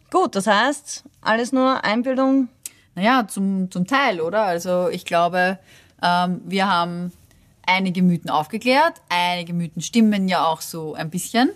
Gut, 0.09 0.35
das 0.35 0.47
heißt, 0.47 1.03
alles 1.21 1.51
nur 1.51 1.83
Einbildung. 1.83 2.47
Naja, 2.95 3.27
zum, 3.27 3.69
zum 3.71 3.85
Teil, 3.85 4.21
oder? 4.21 4.43
Also 4.43 4.87
ich 4.89 5.03
glaube, 5.05 5.59
ähm, 6.01 6.41
wir 6.45 6.69
haben 6.69 7.11
einige 7.65 8.01
Mythen 8.01 8.29
aufgeklärt. 8.29 9.01
Einige 9.09 9.53
Mythen 9.53 9.81
stimmen 9.81 10.29
ja 10.29 10.45
auch 10.45 10.61
so 10.61 10.93
ein 10.93 11.09
bisschen. 11.09 11.49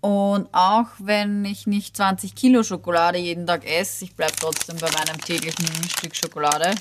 Und 0.00 0.48
auch 0.52 0.86
wenn 0.98 1.44
ich 1.44 1.66
nicht 1.66 1.96
20 1.96 2.34
Kilo 2.34 2.62
Schokolade 2.62 3.18
jeden 3.18 3.46
Tag 3.46 3.66
esse, 3.66 4.04
ich 4.04 4.14
bleibe 4.14 4.32
trotzdem 4.38 4.76
bei 4.78 4.90
meinem 4.92 5.20
täglichen 5.20 5.66
Stück 5.88 6.14
Schokolade. 6.14 6.74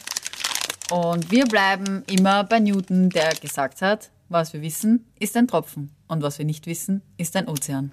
Und 0.91 1.29
wir 1.31 1.45
bleiben 1.45 2.03
immer 2.07 2.43
bei 2.43 2.59
Newton, 2.59 3.09
der 3.09 3.35
gesagt 3.35 3.81
hat, 3.81 4.09
was 4.29 4.53
wir 4.53 4.61
wissen, 4.61 5.05
ist 5.19 5.35
ein 5.35 5.47
Tropfen. 5.47 5.91
Und 6.07 6.23
was 6.23 6.37
wir 6.37 6.45
nicht 6.45 6.67
wissen, 6.67 7.01
ist 7.17 7.35
ein 7.35 7.47
Ozean. 7.47 7.91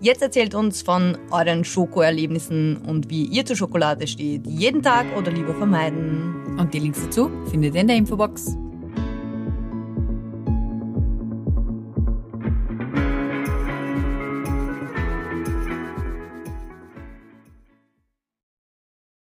Jetzt 0.00 0.22
erzählt 0.22 0.54
uns 0.54 0.80
von 0.80 1.18
euren 1.30 1.62
Schokoerlebnissen 1.62 2.78
und 2.78 3.10
wie 3.10 3.24
ihr 3.26 3.44
zur 3.44 3.56
Schokolade 3.56 4.06
steht. 4.06 4.46
Jeden 4.46 4.82
Tag 4.82 5.04
oder 5.16 5.30
lieber 5.30 5.54
vermeiden. 5.54 6.58
Und 6.58 6.72
die 6.72 6.78
Links 6.78 7.02
dazu 7.02 7.30
findet 7.50 7.74
ihr 7.74 7.82
in 7.82 7.88
der 7.88 7.96
Infobox. 7.96 8.56